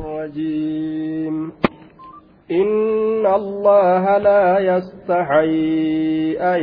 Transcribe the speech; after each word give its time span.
الرجيم. 0.00 1.52
إن 2.50 3.26
الله 3.26 4.18
لا 4.18 4.58
يستحي 4.58 6.36
أن 6.40 6.62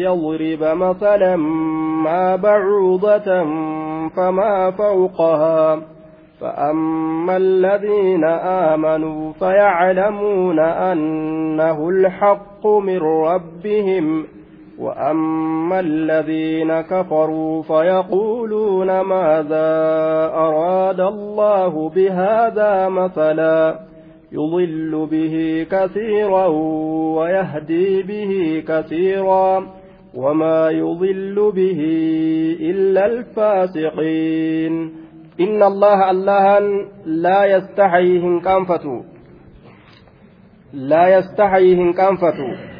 يضرب 0.00 0.76
مثلا 0.76 1.36
ما 2.04 2.36
بعوضة 2.36 3.44
فما 4.16 4.70
فوقها. 4.70 5.80
فأما 6.40 7.36
الذين 7.36 8.24
آمنوا 8.24 9.32
فيعلمون 9.32 10.58
أنه 10.58 11.88
الحق 11.88 12.66
من 12.66 12.98
ربهم. 12.98 14.37
وأما 14.78 15.80
الذين 15.80 16.80
كفروا 16.80 17.62
فيقولون 17.62 19.00
ماذا 19.00 19.70
أراد 20.34 21.00
الله 21.00 21.88
بهذا 21.88 22.88
مثلا 22.88 23.78
يضل 24.32 25.06
به 25.10 25.66
كثيرا 25.70 26.46
ويهدي 27.16 28.02
به 28.02 28.64
كثيرا 28.68 29.66
وما 30.14 30.70
يضل 30.70 31.52
به 31.54 31.80
إلا 32.60 33.06
الفاسقين 33.06 34.92
إن 35.40 35.62
الله 35.62 36.10
الله 36.10 36.60
لا 37.06 37.44
يستحيي 37.44 38.40
كنفتو 38.40 39.02
لا 40.72 41.18
يستحيي 41.18 41.92
كنفتو 41.92 42.77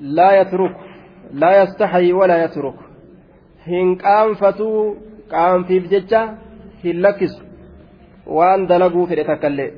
لا 0.00 0.40
يترك 0.40 0.76
لا 1.32 1.62
يستحي 1.62 2.12
ولا 2.12 2.44
يترك 2.44 2.90
hin 3.66 3.88
qaanfatuu 4.02 4.96
qaanfiif 5.32 5.88
jecha 5.92 6.20
hin 6.84 7.02
lakkisu 7.04 7.42
waan 8.36 8.66
dalaguu 8.70 9.06
fedhe 9.10 9.24
takkaillee 9.30 9.70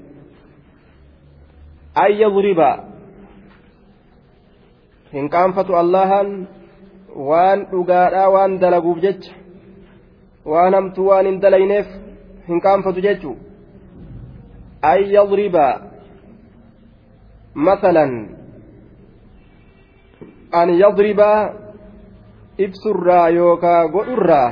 an 2.02 2.12
yadriba 2.20 2.68
hin 5.14 5.28
qaanfatu 5.34 5.76
allahan 5.82 6.30
waan 7.30 7.66
dhugaadhaa 7.72 8.28
waan 8.36 8.58
dalaguuf 8.64 8.98
jecha 9.06 9.32
waan 10.52 10.74
hamtuu 10.78 11.08
waan 11.10 11.26
hin 11.30 11.40
dalayneef 11.46 11.88
hin 12.48 12.60
qaanfatu 12.66 13.04
jechuu 13.08 13.36
an 14.92 15.00
yadriba 15.16 15.66
masalan 17.68 18.12
an 20.52 20.68
yadribaa 20.82 21.50
ibsurraa 22.58 23.28
yookaa 23.28 23.88
godhurraa 23.88 24.48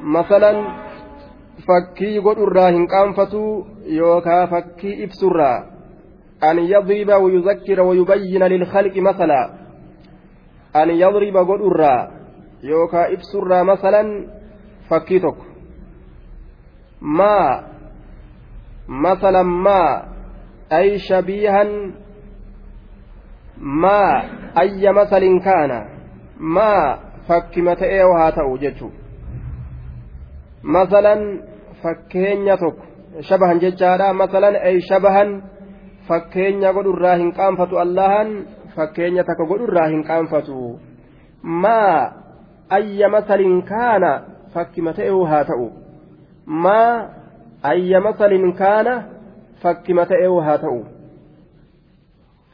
masalan 0.00 0.58
fakkii 1.66 2.20
godhurraa 2.26 2.70
hin 2.70 2.86
qaanfatuu 2.94 3.66
yookaa 4.00 4.46
fakkii 4.46 4.94
ibsurraa 5.06 5.56
an 6.40 6.58
yadriba 6.72 7.18
wayuzakkira 7.18 7.84
wayubayyina 7.84 8.48
lilkhalqi 8.48 9.00
masalaa 9.00 9.46
an 10.72 10.90
yadriba 11.02 11.44
godhurraa 11.44 12.00
yookaa 12.62 13.06
ibsurraa 13.16 13.64
masalan 13.64 14.08
fakkii 14.88 15.20
tokko 15.20 15.46
maa 17.00 17.62
masalan 18.86 19.46
maa 19.46 19.92
ay 20.70 20.98
shabiihan 20.98 21.94
maa 23.60 24.24
ayya 24.54 24.92
masalin 24.92 25.40
kaana 25.40 25.84
maa 26.38 26.98
fakkima 27.28 27.76
ta'ee 27.76 28.02
haa 28.02 28.32
ta'u 28.32 28.58
jechuun. 28.58 28.92
Masalan 30.62 31.42
fakkeenya 31.82 32.56
tokko 32.56 32.84
shabahan 33.22 33.60
jechaadha. 33.60 34.12
Masalan 34.12 34.56
ay 34.56 34.80
shabahan 34.80 35.42
fakkeenya 36.08 36.72
godhurraa 36.72 37.16
hin 37.16 37.32
qaanfatu 37.32 37.78
allahan 37.78 38.46
fakkeenya 38.76 39.24
takka 39.24 39.46
godhurraa 39.46 39.88
hin 39.88 40.04
qaanfatu. 40.04 40.78
Maa 41.42 42.12
ayya 42.70 43.08
masalin 43.08 43.62
kaana 43.62 44.12
fakkima 44.52 44.92
ta'ee 44.92 45.24
haa 45.30 45.44
ta'u. 45.44 45.70
Maa 46.46 46.92
ayya 47.62 48.00
masalin 48.00 48.52
kaana 48.52 48.94
fakkima 49.62 50.06
ta'ee 50.06 50.28
haa 50.44 50.58
ta'u 50.58 50.95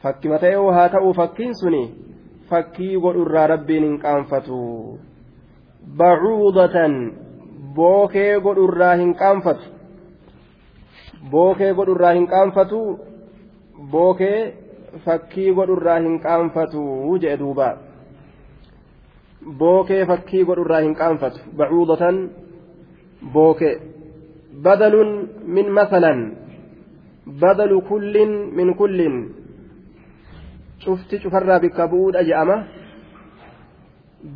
fakkima 0.03 0.39
ta'ee 0.43 0.71
haa 0.77 0.89
ta'u 0.95 1.13
fakkiin 1.19 1.53
suni 1.61 1.83
fakkii 2.49 2.95
godhurraa 3.05 3.47
rabbiin 3.53 3.83
hin 3.87 3.99
qaanfatu 4.05 4.59
bacuudatan 6.01 6.97
bookee 7.75 8.33
godhurraa 8.47 8.95
hin 9.01 9.15
qaanfatu 9.21 9.71
bookee 11.31 11.73
godhurraa 11.79 12.13
hin 12.17 12.27
qaanfatu 12.33 12.81
bookee 13.95 14.37
fakkii 15.05 15.49
godhurraa 15.59 15.99
hin 16.05 16.19
qaanfatu 16.25 16.83
jedhe 17.25 17.39
duuba 17.43 17.69
bookee 19.61 20.05
fakkii 20.11 20.43
godhurraa 20.49 20.81
hin 20.87 20.95
qaanfatu 21.01 21.39
bacuudatan 21.61 22.19
bookee 23.37 23.75
badalun 24.67 25.13
min 25.57 25.71
masalan 25.79 26.25
badalu 27.45 27.81
kullin 27.91 28.35
min 28.59 28.75
kullin 28.81 29.15
cufti 30.85 31.19
cufarraa 31.23 31.59
bikka 31.65 31.87
bu'uudha 31.91 32.23
je'ama 32.29 32.57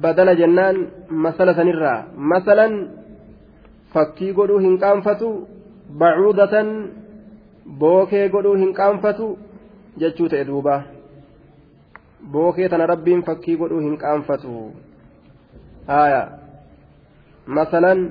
badala 0.04 0.36
jennaan 0.42 0.78
masala 1.26 1.56
sanirraa 1.60 2.00
masalan 2.34 2.74
fakkii 3.94 4.34
godhuu 4.40 4.60
hin 4.66 4.78
qaanfatu 4.84 5.30
bacuudatan 6.02 6.72
bookee 7.84 8.30
godhuu 8.36 8.56
hin 8.64 8.74
qaanfatu 8.80 9.28
jechuu 10.04 10.30
ta'e 10.34 10.48
duuba 10.50 10.76
bookee 12.32 12.70
tana 12.70 12.90
rabbiin 12.94 13.24
fakkii 13.30 13.58
godhuu 13.62 13.80
hin 13.86 13.98
qaanfatu 14.04 14.56
haya 15.88 16.24
masalan 17.60 18.04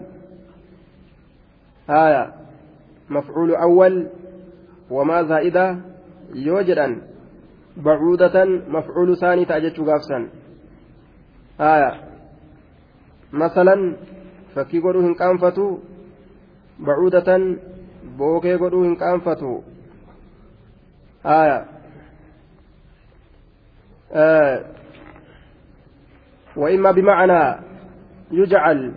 haya 1.93 2.23
mafcuulu 3.09 3.59
awwal 3.67 3.99
wamaa 4.91 5.23
zaa'ida 5.33 5.67
yoo 6.47 6.63
jedhan 6.71 6.97
saanii 9.21 9.47
ta'a 9.47 9.61
jechuu 9.61 9.85
gaafsan 9.85 10.31
haya 11.59 11.91
masalan 13.33 13.97
fakkii 14.55 14.81
godhuu 14.81 15.03
hin 15.03 15.17
qaanfatu 15.23 15.67
bacuudatan 16.85 17.61
bookee 18.19 18.59
godhuu 18.59 18.83
hin 18.83 18.97
qaanfatu 18.97 19.65
haya 21.25 21.65
وإما 26.57 26.91
بمعنى 26.91 27.61
يجعل 28.33 28.95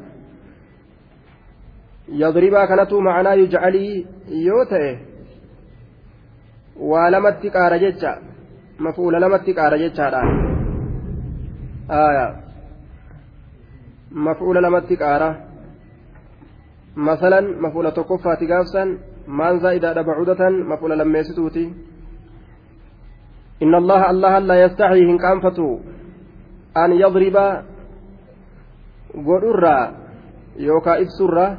يضربا 2.09 2.65
كانت 2.65 2.93
معنى 2.93 3.29
يجعلي 3.29 4.05
يوتئ 4.29 4.97
ولمت 6.79 7.45
قار 7.47 7.77
جتشا 7.77 8.28
mafuula 8.79 9.19
lamatti 9.19 9.53
qaara 9.59 9.77
jechaadha 9.83 10.21
mafuula 14.27 14.61
lamatti 14.61 14.95
qaara 15.03 15.29
masalan 16.95 17.45
mafuula 17.63 17.91
tokkoffaati 17.91 18.49
gaafsan 18.51 18.97
maan 19.27 19.59
zaa'idaadha 19.63 20.03
bacudatan 20.03 20.53
mafuula 20.71 20.99
lammeessituuti 21.01 21.65
إن 23.59 23.75
الله 23.75 24.01
الله 24.09 24.33
لا 24.39 24.55
يستحي 24.63 25.03
إن 25.11 25.17
كانفتو 25.19 25.69
أن 26.77 26.91
يضرب 26.95 27.37
godhurraa 29.09 29.91
yookaan 30.55 31.01
ibsurraa 31.01 31.57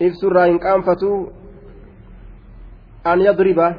ibsurraa 0.00 0.46
hin 0.46 0.60
qaanfatu 0.62 1.32
an 3.04 3.20
yadriba 3.26 3.74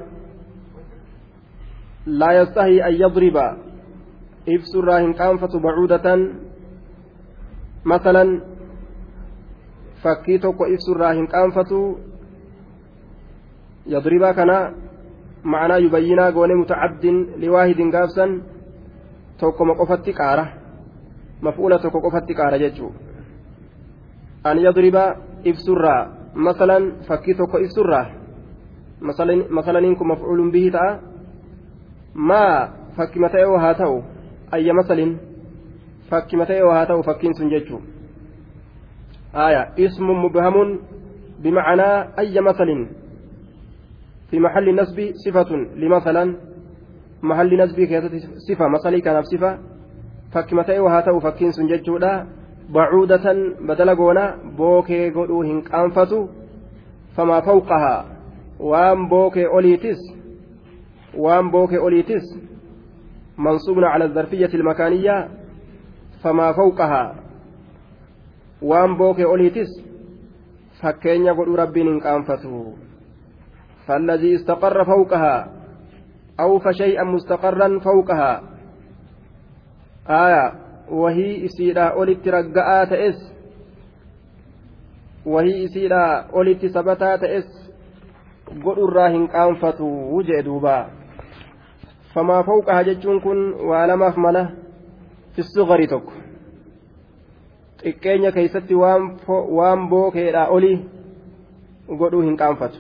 لا 2.06 2.32
يستحي 2.42 2.88
أن 2.88 2.94
يضرب 2.94 3.38
إبس 4.50 4.76
الراهن 4.76 5.14
كانفة 5.14 5.60
بعودة 5.60 6.30
مثلا 7.86 8.54
tokko 10.42 10.68
ibsurraa 10.68 11.14
hin 11.16 11.28
qaanfatu 11.32 11.78
yadribaa 13.88 14.34
kana 14.34 14.56
ma'anaa 15.44 15.78
yubayyinaa 15.78 16.32
goone 16.32 16.56
mutacaddin 16.56 17.40
liwaahidin 17.40 17.92
gaafsan 17.92 18.44
tokkoma 19.40 19.76
qofatti 19.80 20.14
qaara 20.14 20.46
maf'uula 21.42 21.80
tokko 21.80 22.02
qofatti 22.02 22.36
qaara 22.36 22.60
jechuu 22.60 22.92
an 24.44 24.60
yadribaa 24.66 25.16
ibsurraa 25.44 26.02
masalan 26.36 26.92
fakkii 27.08 27.40
tokko 27.40 27.64
ibsurraa 27.64 28.06
masalaniin 29.50 29.96
kun 29.96 30.08
maf'uulun 30.08 30.52
bihi 30.52 30.72
ta'a 30.72 31.13
maa 32.14 32.70
fakki 32.98 33.20
mata 33.20 33.40
yoo 33.40 33.58
haa 33.58 33.74
ta'u 33.74 34.04
ayyama 34.52 34.84
saliin 34.84 35.14
fakki 36.10 36.38
mata 36.38 36.54
yoo 36.54 36.72
haa 36.72 36.86
ta'u 36.86 37.04
fakkiin 37.04 37.34
sun 37.34 37.50
jechuun 37.50 37.84
aayaa 39.46 39.70
ismuun 39.86 40.20
mubhamuun 40.26 40.76
bimacanaa 41.42 41.96
ayyama 42.18 42.54
saliin 42.54 42.84
fi 44.34 44.40
maxalli 44.40 44.74
nasbii 44.74 45.14
sifatun 45.24 45.68
lima 45.76 46.02
salan. 46.02 46.30
Maxalli 47.22 47.58
nasbii 47.58 47.88
keessatti 47.88 48.20
sifa 48.46 48.70
masalii 48.70 49.02
kanaaf 49.02 49.26
sifa. 49.30 49.58
Fakki 50.34 50.56
mata 50.56 50.74
yoo 50.74 50.90
haa 50.90 51.02
ta'u 51.02 51.20
fakkiin 51.22 51.54
sun 51.54 51.68
jechuudha. 51.70 52.26
Bacuudatan 52.74 53.38
badala 53.68 53.96
goona 53.96 54.24
bookee 54.58 55.12
godhuu 55.12 55.42
hin 55.42 55.62
qaanfatu. 55.70 56.30
فما 57.16 57.42
فوقها 57.42 58.06
waan 58.60 59.08
bookee 59.10 59.48
oliitis. 59.48 60.02
waan 61.18 61.52
bookee 61.52 61.78
oliitis 61.78 62.24
منصوب 63.38 63.80
على 63.80 64.06
الظرفية 64.06 64.54
المكانية 64.54 65.30
فما 66.24 66.54
فوقها. 66.54 67.16
waan 68.62 68.98
bookee 68.98 69.26
oliitis 69.26 69.94
godhuu 70.84 71.56
rabbiin 71.56 71.88
hin 71.88 72.00
qaanfatu 72.02 72.76
فالذي 73.88 74.36
استقر 74.36 74.86
فوقها 74.86 75.48
أو 76.40 76.70
شيئا 76.70 77.04
مستقرا 77.04 77.80
فوقها. 77.80 78.42
آية 80.10 80.54
وهي 80.92 81.46
إسيرا 81.46 81.84
أولت 81.84 82.28
رقاء 82.28 82.86
تئس 82.86 83.34
وهي 85.26 85.66
إسيرا 85.66 86.32
أولت 86.34 86.66
سبتا 86.66 87.16
تئس 87.16 87.72
قل 88.66 88.78
الراهن 88.84 89.28
قانفة 89.28 89.84
وجه 89.84 90.42
دوبا. 90.42 91.03
فما 92.14 92.42
فوقها 92.42 92.82
جتشون 92.82 93.20
كن 93.20 93.54
وعلماف 93.54 94.18
مله 94.18 94.50
في 95.34 95.40
الصغر 95.40 95.86
تك 95.86 96.08
xiqqeenya 97.84 98.32
keeysatti 98.32 98.76
waan 99.58 99.82
bookeedha 99.92 100.44
olii 100.56 100.78
godhuu 102.00 102.22
hin 102.26 102.38
qaanfatu 102.42 102.80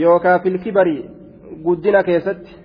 yookaa 0.00 0.38
filkibarii 0.46 1.02
guddina 1.66 2.00
keessatti 2.08 2.56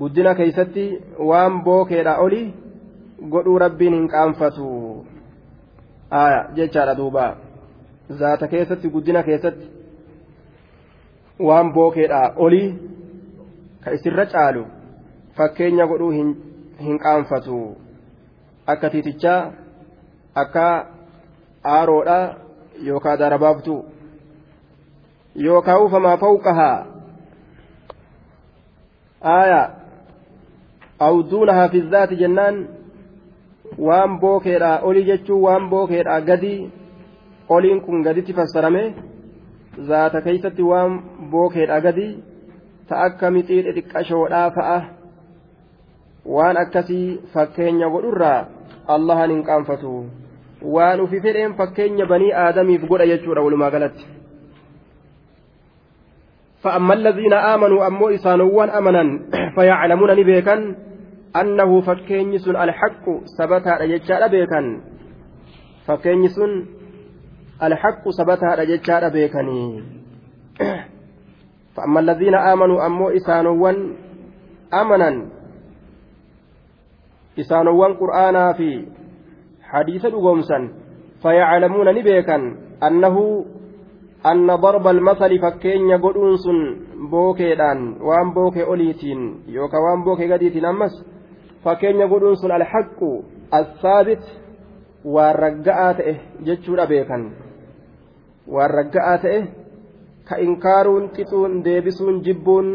guddina 0.00 0.34
keeysatti 0.38 0.84
waan 1.30 1.60
bookeedha 1.66 2.16
olii 2.24 2.46
godhuu 3.34 3.58
rabbiin 3.64 3.94
hin 3.98 4.08
qaanfatu 4.14 4.70
jechaadha 6.56 6.96
duuba 7.02 7.26
zaata 8.22 8.48
keessatti 8.54 8.88
guddina 8.96 9.22
keessatti 9.28 9.66
waan 11.50 11.72
bookeedha 11.78 12.20
olii 12.48 12.68
ka 13.86 13.94
isirra 13.94 14.26
caalu 14.26 14.62
fakkeenya 15.38 15.84
godhuu 15.90 16.10
hin 16.84 16.96
qaanfatu 17.04 17.58
akka 18.72 18.90
tiitichaa 18.94 19.52
akka 20.42 20.64
aaroodha 21.74 22.18
yookaan 22.88 23.20
darabaabtuu 23.22 23.78
yookaan 25.46 25.82
uufamaa 25.84 26.16
fawqahaa 26.24 26.76
aayaa 29.38 29.64
awduunahaa 31.08 31.72
fizzaati 31.78 32.22
jennaan 32.26 32.62
waan 33.88 34.20
bookeedhaa 34.24 34.76
olii 34.90 35.08
jechuun 35.14 35.44
waan 35.48 35.74
bookeedhaa 35.74 36.20
gadii 36.30 36.60
oliin 37.58 37.80
kun 37.88 38.08
gaditti 38.08 38.40
fassarame 38.40 38.88
zaata 39.90 40.26
keeysatti 40.26 40.72
waan 40.72 41.04
bookeedhaa 41.36 41.84
gadii. 41.86 42.14
Ta 42.88 43.02
akka 43.06 43.30
mixii 43.30 43.62
xixiqqashoodhaa 43.66 44.50
fa'a 44.58 44.78
waan 46.34 46.56
akkasii 46.64 47.20
fakkeenya 47.34 47.88
godhurraa 47.94 48.38
allahan 48.96 49.30
hin 49.34 49.42
qaanfatu 49.48 49.94
waan 50.76 51.00
ufi 51.06 51.20
fedheen 51.20 51.56
fakkeenya 51.62 52.06
banii 52.12 52.36
aadamiif 52.44 52.86
godha 52.92 53.10
jechuudha 53.14 53.46
walumaa 53.48 53.70
galatti 53.70 54.06
فأما 56.66 56.94
الذين 56.94 57.32
آمنوا 57.32 57.86
أمو 57.86 58.08
إسانوان 58.08 58.70
أمنا 58.70 59.04
فيعلمون 59.54 60.10
نبيكا 60.10 60.74
أنه 61.40 61.80
فكينيس 61.80 62.48
الحق 62.48 63.04
ثبتها 63.38 63.78
رجال 63.78 64.28
بيكا 64.28 64.80
فكينيس 65.86 66.38
الحق 67.62 68.10
ثبتها 68.18 68.54
رجال 68.54 69.10
بيكني 69.10 69.82
فأما 71.76 72.00
الذين 72.00 72.34
آمنوا 72.34 72.86
أمو 72.86 73.08
إسانوان 73.08 73.96
أمنا. 74.74 75.26
إسانوان 77.40 77.94
قرآنا 77.94 78.52
في 78.52 78.86
حديث 79.62 80.06
دغومسا 80.06 80.68
فيعلمون 81.22 81.94
نبيكا 81.94 82.36
أنه 82.82 83.44
أن 84.26 84.54
ضرب 84.54 84.86
المثل 84.86 85.38
فكين 85.38 85.90
يقولون 85.90 86.36
سن 86.36 86.76
بوكيدان 87.10 87.96
وان 88.00 88.34
بوكي 88.34 88.64
أوليتين 88.64 89.42
يوكا 89.48 89.78
وان 89.78 90.04
بوكي 90.04 90.32
قديتين 90.32 90.64
أمس. 90.64 91.06
فكين 91.64 91.96
يقولون 91.96 92.34
سن 92.34 92.52
الحق 92.52 93.00
الثابت 93.54 94.22
والرقاءات 95.04 96.00
إيه 96.00 96.20
جتشور 96.40 96.84
بيكا 96.84 97.30
والرقاءات 100.30 100.38
إيه 100.38 100.46
كإنكارون 100.46 101.12
تتون 101.12 101.62
ديبسون 101.62 102.20
جبون 102.20 102.66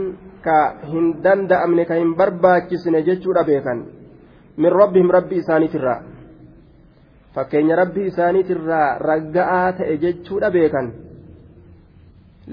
كهندن 0.46 1.48
دأمن 1.48 1.84
كهن 1.84 2.14
برباكسن 2.16 3.04
جتشور 3.04 3.44
بيكا 3.44 3.74
من 4.58 4.72
ربهم 4.82 5.12
ربي 5.12 5.40
إساني 5.40 5.68
ترى 5.68 5.96
fakkeenya 7.36 7.76
rabbii 7.80 8.08
isaaniitirraa 8.12 9.00
ragga'aa 9.00 9.74
ta'e 9.80 9.98
jechuudha 10.04 10.52
beekan 10.52 10.88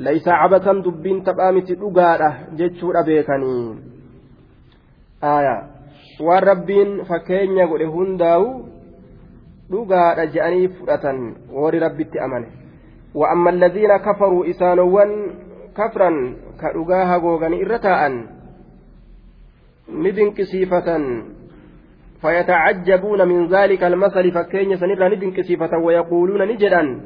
laysa 0.07 0.37
cabatan 0.43 0.83
dubbiin 0.85 1.25
taphaa 1.27 1.53
miti 1.57 1.79
dhugaadha 1.81 2.29
jechuudha 2.61 3.03
beekanii 3.09 3.65
waan 6.29 6.47
rabbiin 6.51 6.93
fakkeenya 7.09 7.67
godhe 7.73 7.91
hundaa'u 7.97 8.47
dhugaadha 9.73 10.31
je'anii 10.37 10.69
fudhatan 10.79 11.19
warri 11.59 11.83
rabbitti 11.87 12.23
amane 12.27 12.49
وأما 13.15 13.51
الذين 13.51 13.97
كفروا 13.97 14.51
إسانوا 14.51 15.05
كفرا 15.77 16.11
كأغاها 16.61 17.17
غوغني 17.17 17.63
إرتاء 17.63 18.01
ندنك 19.93 20.43
صيفة 20.43 20.89
فيتعجبون 22.21 23.29
من 23.29 23.47
ذلك 23.47 23.83
المثل 23.85 24.33
فكين 24.33 24.77
سنرى 24.77 25.17
ندن 25.17 25.31
كسيفة 25.31 25.79
ويقولون 25.79 26.49
نجدا 26.49 27.01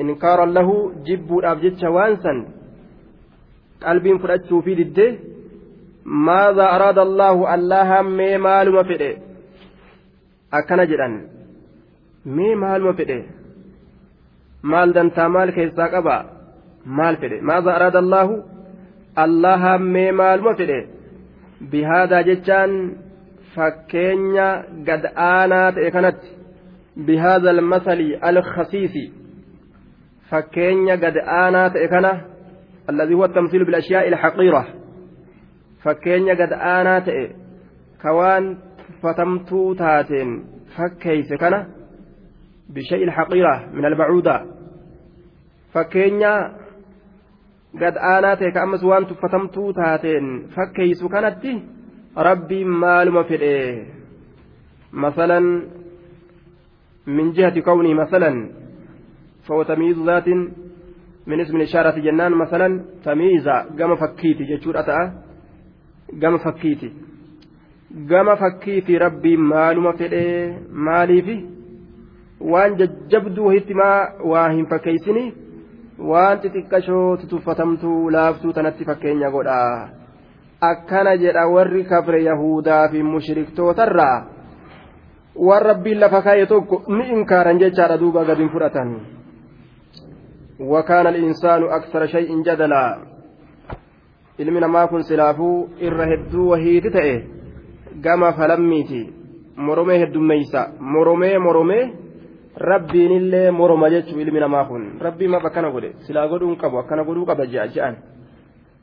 إنكارا 0.00 0.46
له 0.46 0.92
جب 1.06 1.28
أبجد 1.44 1.84
وانسا 1.84 2.34
قلب 3.86 4.16
فرأتشو 4.22 4.60
في 4.60 4.74
دده 4.74 5.18
ماذا 6.04 6.66
أراد 6.76 6.98
الله 6.98 7.54
الله 7.54 8.02
مي 8.02 8.38
مالما 8.38 8.82
فئه 8.82 9.16
أكنا 10.52 10.84
جدا 10.84 11.08
مي 12.26 12.54
مالما 12.54 12.92
فئه 12.92 13.39
maal 14.62 14.94
dantaa 14.94 15.28
maal 15.28 15.52
keessaa 15.58 15.88
qaba 15.94 16.16
maal 16.98 17.16
fedhe 17.22 17.40
maaza 17.50 17.74
araada 17.74 17.98
allaahu 18.04 18.34
allaha 19.24 19.78
mee 19.78 20.12
maaluma 20.20 20.54
fedhe 20.60 20.80
bihaadaa 21.72 22.22
jechaan 22.30 22.74
fakkeenya 23.54 24.48
gad 24.88 25.04
aanaa 25.28 25.72
ta'e 25.76 25.90
kanatti 25.96 26.28
bihaadha 27.06 27.50
almasali 27.56 28.08
alkhasiisi 28.30 29.04
fakkeenya 30.30 30.96
gad 31.04 31.16
aanaa 31.40 31.68
ta'e 31.74 31.88
kana 31.94 32.12
alladhi 32.92 33.14
huwa 33.14 33.28
tamsiilu 33.28 33.66
bilashiyaa'i 33.70 34.12
alhaqiira 34.14 34.62
fakkeenya 35.84 36.34
gad 36.42 36.52
aanaa 36.52 37.00
ta'e 37.08 37.24
ka 38.02 38.16
waan 38.18 38.56
tuffatamtuu 38.86 39.68
taateen 39.82 40.30
fakkeeyse 40.76 41.36
kana 41.44 41.58
alhaqiira 42.76 43.54
min 43.74 43.84
albacuuda 43.84 44.36
fakkeenya 45.72 46.32
gad 47.80 47.96
aanaa 48.12 48.36
ta'e 48.36 48.52
ka 48.52 48.62
ammas 48.62 48.82
waan 48.82 49.06
tuffatamtuu 49.06 49.72
taateen 49.72 50.26
fakkeeysu 50.54 51.08
kanatti 51.08 51.52
rabbiin 52.28 52.68
maaluma 52.82 53.24
fedhe 53.24 53.56
masalan 54.92 55.46
min 57.06 57.32
jihati 57.34 57.62
kawnihi 57.62 57.94
masalan 57.94 58.60
فهو 59.50 59.62
تمييز 59.62 59.98
ذات 59.98 60.28
من 61.26 61.40
اسم 61.40 61.56
الإشارة 61.56 61.98
جنان 61.98 62.32
مثلا 62.32 62.84
تمييزا 63.04 63.56
قام 63.78 63.96
فكيتي 63.96 64.44
جتشور 64.44 64.80
أتأ 64.80 64.98
قام 66.22 66.38
فكيتي 66.38 66.92
قام 68.10 68.34
فكيتي 68.34 68.98
ربي 68.98 69.36
مالما 69.36 69.92
فدي 69.92 70.54
مالي 70.70 71.22
في 71.22 71.36
waan 72.51 72.77
jajjabduu 72.81 73.49
hittimaa 73.55 73.99
waa 74.31 74.49
hin 74.49 74.67
fakkeeysini 74.71 75.25
waan 76.11 76.39
xixiqqashoo 76.43 77.17
tutuffatamtuu 77.23 78.11
laaftuu 78.17 78.53
tanatti 78.59 78.85
fakkeenya 78.91 79.29
godha 79.35 79.57
akkana 80.69 81.17
jedha 81.23 81.47
warri 81.55 81.83
kafre 81.91 82.23
yahudaa 82.29 82.83
fi 82.93 83.03
mushriktootarraa 83.03 84.15
waan 85.47 85.65
rabbiin 85.71 85.99
lafa 86.05 86.21
kaa'e 86.29 86.45
tokko 86.53 86.83
ni 86.97 87.09
inkaaran 87.17 87.59
jechaadha 87.65 87.97
duuba 88.05 88.25
gad 88.31 88.37
hin 88.45 88.49
fudhatan 88.55 88.95
وكان 90.59 91.07
الإنسان 91.07 91.63
أكثر 91.63 92.05
شيء 92.05 92.41
جدلا 92.43 92.97
ilmi 94.39 94.59
namaa 94.59 94.87
kun 94.87 95.03
silaafuu 95.03 95.69
irra 95.87 96.05
hedduu 96.11 96.49
wahiiti 96.49 96.89
ta'e 96.91 97.13
gama 98.05 98.31
falammiiti 98.37 99.01
moromee 99.67 99.99
heddummeeysa 99.99 100.61
moromee 100.79 101.39
moromee 101.39 101.83
rabbiinillee 102.71 103.51
moroma 103.51 103.89
jechuu 103.89 104.19
ilmi 104.19 104.39
namaa 104.39 104.65
kun 104.65 104.83
rabbii 105.05 105.27
maaf 105.27 105.45
akkana 105.45 105.71
godhe 105.71 105.93
silaa 106.07 106.27
godhuun 106.27 106.57
qabu 106.57 106.79
akkana 106.79 107.03
godhuu 107.03 107.25
qaba 107.25 107.45
je'a 107.51 107.67
je'an 107.67 107.95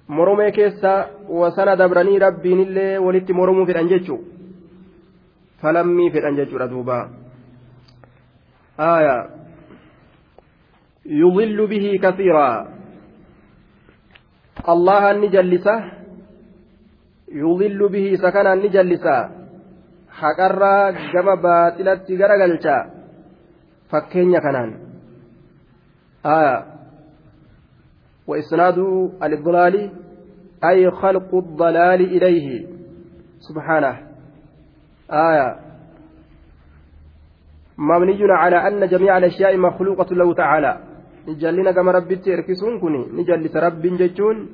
moromee 0.09 0.51
keessa 0.53 0.93
wasana 1.41 1.77
dabranii 1.77 2.19
rabbiinillee 2.27 2.99
walitti 2.99 3.33
moromuu 3.33 3.67
fedhan 3.67 3.89
jechuu 3.89 4.21
falammii 5.63 6.11
fedhan 6.11 6.37
jechuudha 6.37 6.69
duuba 6.69 6.99
آية 8.81 9.17
يضل 11.07 11.67
به 11.67 11.87
كثيرا 12.03 12.51
الله 14.69 15.13
نجلسه 15.13 15.85
يضل 17.33 17.81
به 17.89 18.07
سكنا 18.23 18.55
نجلسه 18.55 19.43
haqarraa 20.21 20.93
gama 21.13 21.37
baaxilatti 21.45 22.17
garagalcha 22.21 22.77
fakkeenya 23.90 24.42
kanaan. 24.42 24.88
وإسناد 28.28 28.78
الضلال 29.24 29.92
أي 30.64 30.92
خلق 30.92 31.36
الضلال 31.36 32.02
إليه 32.02 32.68
سبحانه 33.40 33.98
آية 35.12 35.60
مبني 37.78 38.32
على 38.32 38.68
أن 38.68 38.88
جميع 38.88 39.18
الأشياء 39.18 39.58
مخلوقة 39.58 40.16
له 40.16 40.34
تعالى 40.34 40.80
جلنا 41.28 41.72
كما 41.72 41.92
ربي 41.92 42.16
تركسون 42.16 42.80
كني 42.80 43.06
نجلس 43.14 43.56
رب 43.56 43.82
جتون 43.82 44.50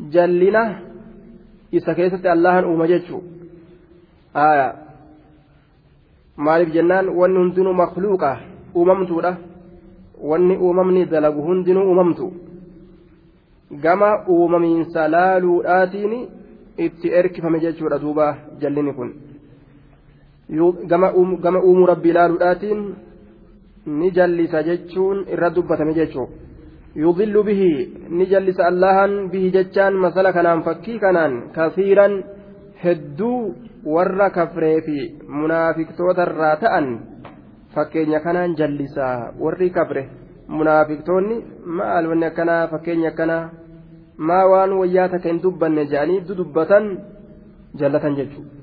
جلنا 0.00 0.80
إذا 1.72 1.92
كيست 1.92 2.26
الله 2.26 2.58
أم 2.58 2.84
جتشو 2.84 3.20
آية 4.36 4.87
maaliif 6.46 6.72
jennaan 6.76 7.06
wanni 7.18 7.38
hundinuu 7.42 7.74
makluuqa 7.82 8.30
uumamtuudha? 8.74 9.32
Wanni 10.30 10.56
uumamni 10.64 11.04
dalagu 11.12 11.42
hundinuu 11.48 11.84
uumamtu? 11.90 12.32
Gama 13.82 14.10
uumamiinsa 14.34 15.08
laaluudhaatiin 15.14 16.14
itti 16.86 17.12
erkifame 17.20 17.60
jechuudha 17.64 17.98
duuba 18.04 18.26
jallini 18.60 18.92
kun. 18.98 19.10
Gama 20.90 21.12
uumuu 21.68 21.86
rabbii 21.92 22.16
laaluudhaatiin 22.18 22.82
ni 24.00 24.10
jallisa 24.10 24.62
jechuun 24.62 25.24
irra 25.32 25.54
dubbatame 25.54 25.94
jechuudha 26.00 26.48
yudillu 27.02 27.44
bihi 27.48 27.72
ni 28.10 28.26
jallisa 28.26 28.66
allahan 28.70 29.28
bihi 29.32 29.50
jechaan 29.56 29.94
masala 30.04 30.32
kanaan 30.32 30.62
fakkii 30.66 30.98
kanaan 30.98 31.34
kasiiran 31.56 32.12
hedduu 32.82 33.54
warra 33.94 34.30
kafree 34.30 34.80
fi 34.86 34.96
munaafiqtootarraa 35.28 36.56
ta'an 36.64 36.88
fakkeenya 37.74 38.20
kanaan 38.26 38.54
jallisaa 38.60 39.32
warri 39.44 39.70
kafre 39.70 40.02
munaafiqtoonni 40.58 41.38
maal 41.80 42.08
wanni 42.10 42.26
akkanaa 42.30 42.68
fakkeenya 42.74 43.08
akkanaa 43.12 43.40
maa 44.30 44.44
waan 44.52 44.76
wayyaa 44.82 45.08
takka 45.14 45.28
hin 45.32 45.42
dubbanne 45.46 45.84
jedhanii 45.94 46.20
dudubbatan 46.28 46.86
jallatan 47.82 48.16
jechuudha 48.20 48.58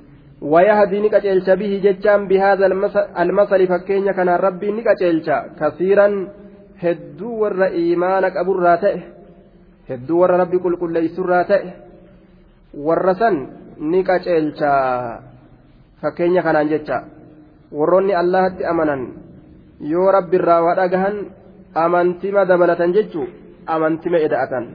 wayahadii 0.55 1.01
ni 1.01 1.09
qaceelcha 1.15 1.59
bihii 1.63 1.81
jechaan 1.87 2.27
bihaada 2.31 2.71
almasali 3.25 3.67
fakkeenya 3.73 4.13
kanaan 4.13 4.39
rabbiin 4.47 4.75
ni 4.79 4.87
qaceelcha 4.87 5.41
kasiiran 5.59 6.17
hedduu 6.85 7.35
warra 7.43 7.69
imaana 7.83 8.31
qaburraa 8.39 8.77
ta'e 8.87 9.03
hedduu 9.91 10.23
warra 10.23 10.41
rabbi 10.43 10.63
qulqulleessurraa 10.65 11.43
ta'e 11.51 11.69
warra 12.87 13.15
san. 13.21 13.37
ورسن 13.79 13.91
نكاجلشا 13.91 14.73
فكين 16.01 16.41
كان 16.41 16.67
جتشا 16.69 16.99
warroonni 17.71 18.13
allahatti 18.15 18.63
amanan 18.63 19.01
yoo 19.81 20.11
rabbi 20.11 20.37
irraa 20.37 20.61
waa 20.63 20.75
dhagahan 20.75 21.15
amantima 21.73 22.45
dabalatan 22.45 22.93
jechuu 22.93 23.27
amantima 23.67 24.17
eda'atan 24.17 24.65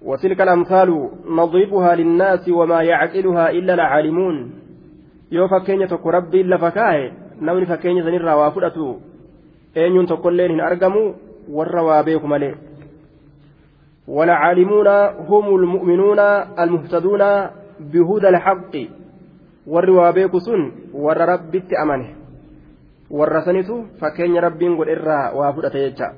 وتلك 0.00 0.40
الأمثال 0.40 1.10
نضربها 1.28 1.94
للناس 1.94 2.48
وما 2.48 2.82
يعقلها 2.82 3.50
إلا 3.50 3.74
العالمون 3.74 4.36
yoo 5.30 5.48
fakkeenya 5.48 5.86
tokko 5.86 6.10
rabbiin 6.10 6.48
lafa 6.48 6.72
kaa'e 6.72 7.12
namni 7.40 7.68
fakkeenya 7.68 8.02
sanirraa 8.02 8.36
waa 8.36 8.50
fudhatu 8.50 8.98
eenyuun 9.76 10.08
tokkolleen 10.08 10.50
hin 10.56 10.60
argamu 10.60 11.14
warra 11.52 11.84
waa 11.84 12.02
والعالمون 14.08 14.88
هم 15.28 15.54
المؤمنون 15.56 16.18
المهتدون 16.58 17.22
بهدى 17.80 18.28
الحق 18.28 18.74
warra 19.70 21.26
rabbitti 21.26 21.76
amane 21.76 22.16
warra 23.10 23.44
sanitu 23.44 23.86
fakkeenya 24.00 24.40
rabbiin 24.40 24.76
godhe 24.76 24.92
irraa 24.92 25.32
waa 25.34 25.52
fudhate 25.52 25.78
jecha 25.84 26.14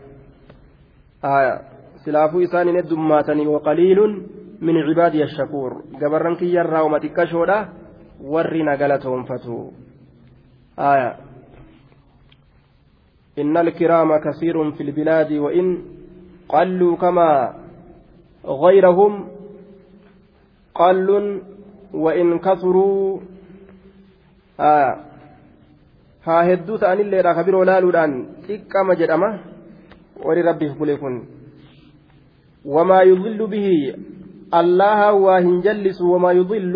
silaafuu 2.04 2.40
isaan 2.40 2.68
hin 2.68 2.76
heddummaatanii 2.80 3.46
waqaliilun 3.46 4.12
min 4.60 4.76
cibaadiya 4.88 5.28
shakuur 5.36 5.72
gabarran 6.00 6.36
kiyyarraa 6.36 6.84
uma 6.88 7.00
xiqqashoodha 7.04 7.58
warri 8.34 8.62
na 8.62 8.76
galatoonfatu 8.76 9.58
aya 10.76 11.10
إن 13.32 13.56
الكرام 13.56 14.16
كثير 14.16 14.72
في 14.72 14.82
البلاد 14.82 15.32
وإن 15.32 15.66
قلوا 16.48 16.96
كما 16.96 17.54
غيرهم 18.44 19.28
قل 20.74 21.40
وإن 21.94 22.38
كثروا. 22.38 23.20
آه. 24.60 24.96
ها 26.24 26.52
هدو 26.52 26.76
تأني 26.76 27.02
اللي 27.02 27.20
راكبير 27.20 27.56
ولا 27.56 27.80
لودان 27.80 28.26
تكما 28.48 28.94
جدما 28.94 29.40
ولي 30.24 30.40
ربي 30.40 30.74
كلكن 30.74 31.22
وما 32.64 33.02
يضل 33.02 33.46
به. 33.46 33.94
الله 34.54 35.12
واهن 35.12 35.60
جلس 35.60 36.00
وما 36.02 36.32
يضل. 36.32 36.74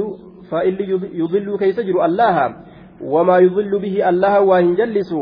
فإن 0.51 0.77
يضل 1.13 1.59
كيف 1.59 1.79
الله. 1.79 2.57
وما 3.01 3.39
يضل 3.39 3.79
به 3.79 4.09
الله 4.09 4.41
واهن 4.41 4.75
جلس. 4.75 5.13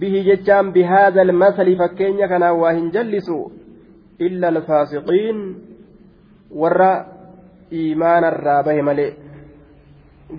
به 0.00 0.14
جتام 0.26 0.72
بهذا 0.72 1.22
المثل 1.22 1.76
فكين 1.76 2.26
كان 2.26 2.42
واهن 2.42 2.90
جلس. 2.90 3.28
إلا 4.20 4.48
الفاسقين 4.48 5.36
ورّا 6.50 7.06
إيمان 7.72 8.24
الرابه 8.24 8.82
ملئ 8.82 9.10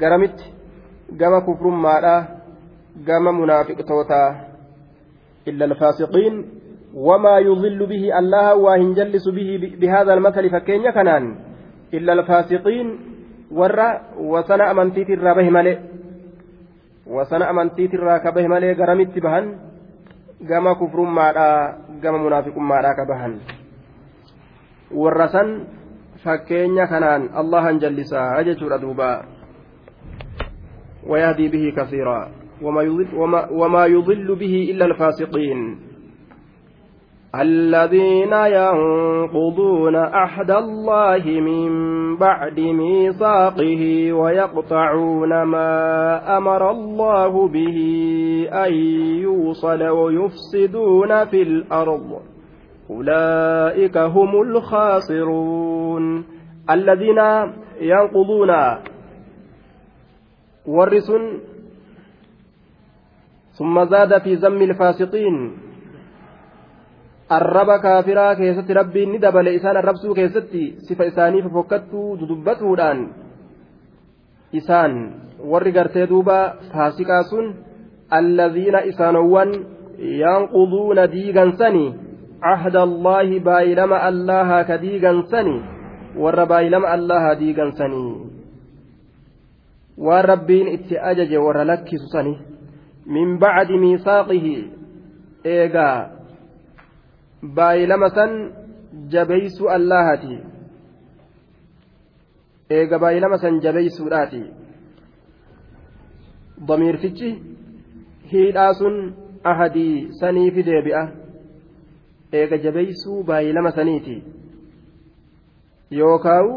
قرمت 0.02 0.38
قام 1.20 1.34
كفر 1.48 1.68
مالا 1.68 2.16
قام 3.08 3.26
منافق 3.42 3.78
توتا 3.90 4.24
إلا 5.48 5.66
الفاسقين 5.66 6.34
وما 6.96 7.36
يضل 7.40 7.80
به 7.86 8.20
الله 8.20 8.56
واهن 8.56 8.94
جلس 8.94 9.26
به 9.30 9.50
بهذا 9.82 10.14
المثل 10.14 10.50
فكين 10.50 10.92
كنان. 10.92 11.36
إلا 11.94 12.14
الفاسقين 12.14 12.88
ورّا 13.52 14.02
وسنى 14.20 14.64
أمنتيت 14.72 15.10
الرابه 15.10 15.50
ملئ 15.50 15.78
وسنى 17.08 17.50
أمنتيت 17.50 17.94
الراكبه 17.94 18.48
ملئ 18.48 18.74
قرمت 18.80 19.20
بهن 19.20 19.46
قام 20.50 20.66
كفر 20.74 21.00
مالا 21.02 21.50
قام 22.04 22.16
منافق 22.26 22.58
مالا 22.58 22.92
ورّسن 24.94 25.50
fakkeenya 26.22 26.86
kanaan 26.88 27.34
allahan 27.34 27.82
jallisaa 27.82 28.44
jechuudha 28.46 28.78
duuba. 28.78 29.26
ويهدي 31.08 31.48
به 31.48 31.74
كثيرا 31.78 32.30
وما 32.62 32.82
يضل, 32.82 33.08
وما, 33.16 33.50
وما 33.52 33.86
يضل 33.86 34.36
به 34.36 34.68
إلا 34.72 34.86
الفاسقين 34.86 35.80
الذين 37.36 38.34
ينقضون 38.34 39.96
عهد 39.96 40.52
الله 40.52 41.24
من 41.26 41.72
بعد 42.18 42.60
ميثاقه 42.60 44.14
ويقطعون 44.14 45.42
ما 45.44 46.38
أمر 46.38 46.72
الله 46.72 47.48
به 47.48 47.78
أن 48.54 48.74
يوصل 49.24 49.84
ويفسدون 49.84 51.26
في 51.26 51.42
الأرض 51.42 52.31
أولئك 52.92 53.98
هم 53.98 54.42
الخاسرون 54.42 56.26
الذين 56.70 57.20
ينقضون 57.82 58.52
ورس 60.66 61.12
ثم 63.58 63.86
زاد 63.86 64.22
في 64.22 64.36
ذم 64.36 64.62
الفاسقين 64.62 65.38
arraba 67.32 67.80
kaafiraa 67.80 68.36
keessatti 68.36 68.76
rabbiin 68.76 69.12
ni 69.12 69.20
dabale 69.24 69.54
isaan 69.56 69.78
arrabsuu 69.80 70.14
keessatti 70.16 70.64
sifa 70.88 71.06
isaanii 71.12 71.44
fofokkattuu 71.44 72.08
dudubbatuudhaan 72.20 73.00
isaan 74.60 74.98
warri 75.52 75.72
gartee 75.78 76.10
duuba 76.10 76.40
faasiqaa 76.74 77.24
sun 77.30 77.48
الذين 78.14 78.76
إسانوان 78.76 79.66
ينقضون 80.00 81.10
ديغا 81.10 81.52
سني 81.52 81.94
عهد 82.44 82.76
الله 82.76 83.40
بايلما 83.40 84.10
الله 84.10 84.62
كديغا 84.62 85.22
سني 85.32 85.58
ور 86.18 86.44
بايلما 86.46 86.96
الله 86.96 87.34
ديغا 87.34 87.70
سني. 87.70 88.08
وربين 89.98 90.68
اتأجج 90.76 91.36
ور 91.36 91.64
لكس 91.64 92.02
سني. 92.14 92.36
من 93.06 93.38
بعد 93.38 93.72
ميثاقه 93.72 94.64
إيغا 95.46 95.92
بايلما 97.44 98.08
سن 98.10 98.32
جبيس 99.14 99.62
اللهتي 99.62 100.44
إيغا 102.72 102.98
بايلما 102.98 103.38
سن 103.38 103.60
جبيس 103.60 104.02
راتي 104.02 104.44
ضميرتي 106.66 107.52
hiidhaa 108.32 108.74
sun 108.80 108.98
ahadii 109.52 110.08
saniifi 110.20 110.64
deebi'a 110.68 111.02
eega 112.40 112.58
jabeeysuu 112.66 113.24
baay'ilama 113.30 113.72
saniiti. 113.78 114.16
Yookaawu 116.00 116.56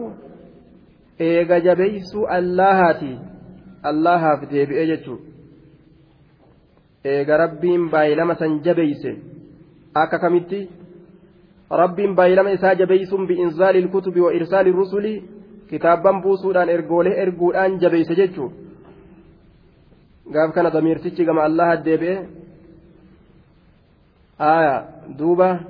eega 1.29 1.61
jabeeysuu 1.67 2.27
allahaati 2.39 3.13
allahaaf 3.91 4.41
deebi'e 4.53 4.87
jechuu 4.93 5.19
eega 7.15 7.37
rabbiin 7.45 7.91
baay'ilama 7.93 8.35
san 8.43 8.61
jabeeyse. 8.67 9.13
Akka 10.03 10.19
kamitti? 10.19 10.61
Rabbiin 11.83 12.15
baay'ilama 12.19 12.51
isaa 12.59 12.75
jabeeysuun 12.75 13.27
bi'inzaali 13.29 13.79
ilkutubi 13.79 14.21
wa 14.21 14.35
irsaali 14.39 14.73
rusuli 14.73 15.15
kitaabban 15.71 16.23
buusuudhaan 16.23 16.69
ergoolee 16.77 17.15
erguudhaan 17.23 17.81
jabeeyse 17.83 18.15
jechuu 18.21 18.49
gaaf 20.35 20.55
kana 20.55 20.71
damiirtichi 20.75 21.25
gama 21.29 21.43
allaha 21.49 21.77
deebi'e 21.87 22.17
aya 24.39 24.85
duuba 25.19 25.61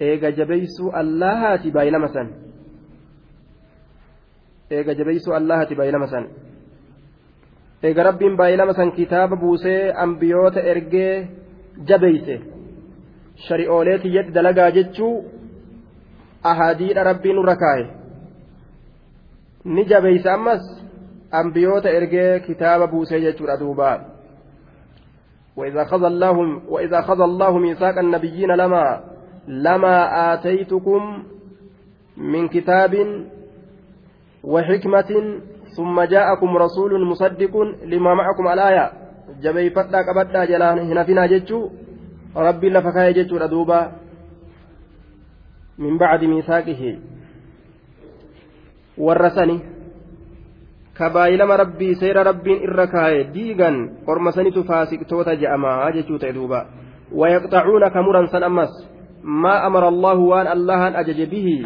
eega 0.00 0.30
jabeeysuu 0.32 0.90
allahaati 0.92 1.70
baay'ilama 1.70 2.08
san. 2.08 2.28
Eega 4.70 4.94
jabeeysuu 4.94 5.34
allahaati 5.34 5.74
baay'ilama 5.74 6.06
san. 6.06 6.28
Eega 7.82 8.02
rabbiin 8.02 8.36
baay'ilama 8.36 8.74
san 8.74 8.92
kitaaba 8.92 9.36
buusee 9.36 9.92
ambiyoota 9.92 10.60
ergee 10.60 11.28
jabeeyse. 11.88 12.40
Shari'oolee 13.48 13.98
kiyyatti 13.98 14.34
dalagaa 14.34 14.70
jechuu 14.70 15.24
ahadiidha 16.42 17.04
rabbiin 17.04 17.36
nurra 17.36 17.56
kaaye 17.56 17.86
ni 19.64 19.84
jabeeyse 19.84 20.30
ammas 20.30 20.64
ambiyoota 21.30 21.90
ergee 21.90 22.40
kitaaba 22.40 22.86
buusee 22.86 23.20
jechuudha 23.20 23.56
duuba 23.60 24.13
وإذا 25.56 25.82
أخذ 25.82 26.04
الله 26.04 26.62
وإذا 26.68 26.98
أخذ 26.98 27.20
الله 27.20 27.58
ميثاق 27.58 27.98
النبيين 27.98 28.50
لما 28.50 29.00
لما 29.48 30.34
آتيتكم 30.34 31.22
من 32.16 32.48
كتاب 32.48 32.94
وحكمة 34.44 35.40
ثم 35.76 36.00
جاءكم 36.00 36.56
رسول 36.56 37.06
مصدق 37.06 37.56
لما 37.84 38.14
معكم 38.14 38.48
الآية. 38.48 38.92
جبي 39.42 39.70
فتا 39.70 39.98
قبدا 40.08 40.44
جلان 40.44 40.78
هنا 40.78 41.04
فينا 41.04 41.26
جتشو. 41.26 41.70
ربي 42.36 42.70
لفكاية 42.70 43.12
جتشو 43.22 43.36
ردوبا 43.36 43.92
من 45.78 45.98
بعد 45.98 46.24
ميثاقه. 46.24 46.98
ورسني 48.98 49.73
kabaayilama 50.94 51.56
rabbii 51.56 51.94
seera 51.98 52.22
rabbiin 52.22 52.62
irra 52.62 52.86
kaaye 52.86 53.24
diigan 53.34 53.76
orma 54.06 54.32
sanitu 54.32 54.64
faasiqtoota 54.64 55.36
je'amaa 55.36 55.90
jechuu 55.96 56.18
ta'e 56.18 56.32
duuba 56.34 56.66
wayaqxacuuna 57.20 57.90
ka 57.90 58.02
muran 58.02 58.30
san 58.30 58.42
ammas 58.46 58.70
maa 59.22 59.62
amara 59.66 59.88
allaahu 59.88 60.28
waan 60.30 60.46
allahan 60.46 60.96
ajaje 61.02 61.26
bihi 61.26 61.56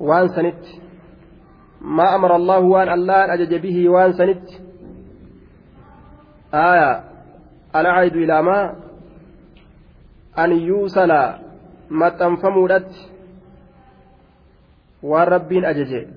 waan 0.00 0.28
sanitti 0.34 0.80
maa 1.80 2.10
amara 2.18 2.34
allaahu 2.34 2.72
waan 2.74 2.88
allahan 2.88 3.30
ajaje 3.36 3.58
bihi 3.62 3.88
waan 3.88 4.12
sanitti 4.18 4.58
aya 6.52 6.90
alcaydu 7.72 8.26
ilaa 8.26 8.42
maa 8.42 8.64
an 10.34 10.50
yuusala 10.68 11.38
maxxanfamuudhatti 11.90 13.10
waan 15.02 15.28
rabbiin 15.28 15.64
ajaje 15.64 16.08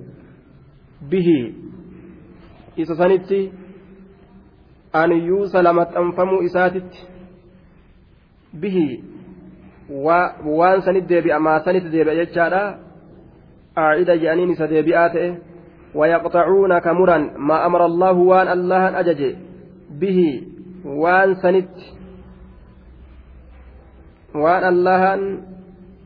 bihi 1.09 1.62
isa 2.75 2.95
sanitti 2.95 3.39
aniyyuusa 4.93 5.63
lamaxxanfamuu 5.63 6.41
isaatitti 6.47 6.99
bihi 8.61 9.03
waan 10.59 10.81
sanit 10.85 11.07
deebi'a 11.09 11.39
maa 11.39 11.59
sanitti 11.65 11.89
deebi'a 11.95 12.19
jechaadha 12.21 12.63
aacida 13.75 14.17
je'aniin 14.21 14.53
isa 14.55 14.69
deebi'aa 14.69 15.09
ta'e 15.15 15.29
ويقطعون 15.95 16.79
كمرا 16.79 17.17
ما 17.37 17.65
أمر 17.65 17.85
الله 17.85 18.11
وان 18.11 18.47
الله 18.47 18.99
أجج 18.99 19.35
به 19.89 20.19
وان 20.85 21.35
سنت 21.35 21.77
وان 24.35 24.63
الله 24.73 25.03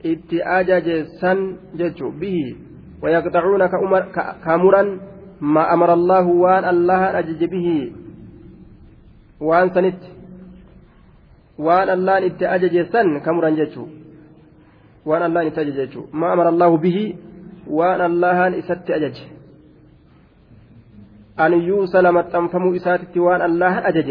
إت 0.05 0.31
أجج 0.33 0.87
سن 1.21 1.39
جج 1.75 2.03
به 2.03 2.55
ويقطعون 3.03 3.61
كمرا 4.45 4.99
ما 5.41 5.73
أمر 5.73 5.93
الله 5.93 6.25
وأن 6.27 6.65
الله 6.69 7.19
أجج 7.19 7.41
به 7.45 7.67
وأن 9.39 9.69
سنت 9.69 10.01
وأن 11.57 11.89
الله 11.89 12.25
إت 12.25 12.41
أجج 12.43 12.75
سن 12.93 13.19
كمرا 13.19 13.49
جتشو 13.49 13.85
وأن 15.05 15.23
الله 15.29 15.47
إت 15.47 15.57
أجج 15.59 15.93
ما 16.13 16.33
أمر 16.33 16.49
الله 16.49 16.77
به 16.77 17.15
وأن 17.67 18.01
الله 18.01 18.59
إست 18.59 18.89
أجج. 18.89 19.17
أن 21.39 21.53
يوصل 21.53 22.05
متنفم 22.13 22.63
إساتت 22.75 23.17
وأن 23.17 23.41
الله 23.41 23.75
أجج. 23.89 24.09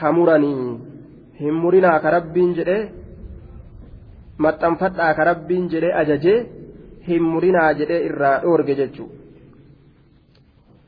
كمرني 0.00 0.78
همرنا 1.40 1.98
كربين 1.98 2.52
جده 2.58 3.02
maxxanfadhaa 4.42 5.14
ka 5.14 5.24
rabbiin 5.24 5.68
jedhee 5.72 5.92
ajajee 6.02 6.38
hin 7.08 7.22
murinaa 7.32 7.72
jedhee 7.80 8.04
irraa 8.08 8.36
dhoorge 8.42 8.74
jechuudha. 8.80 9.21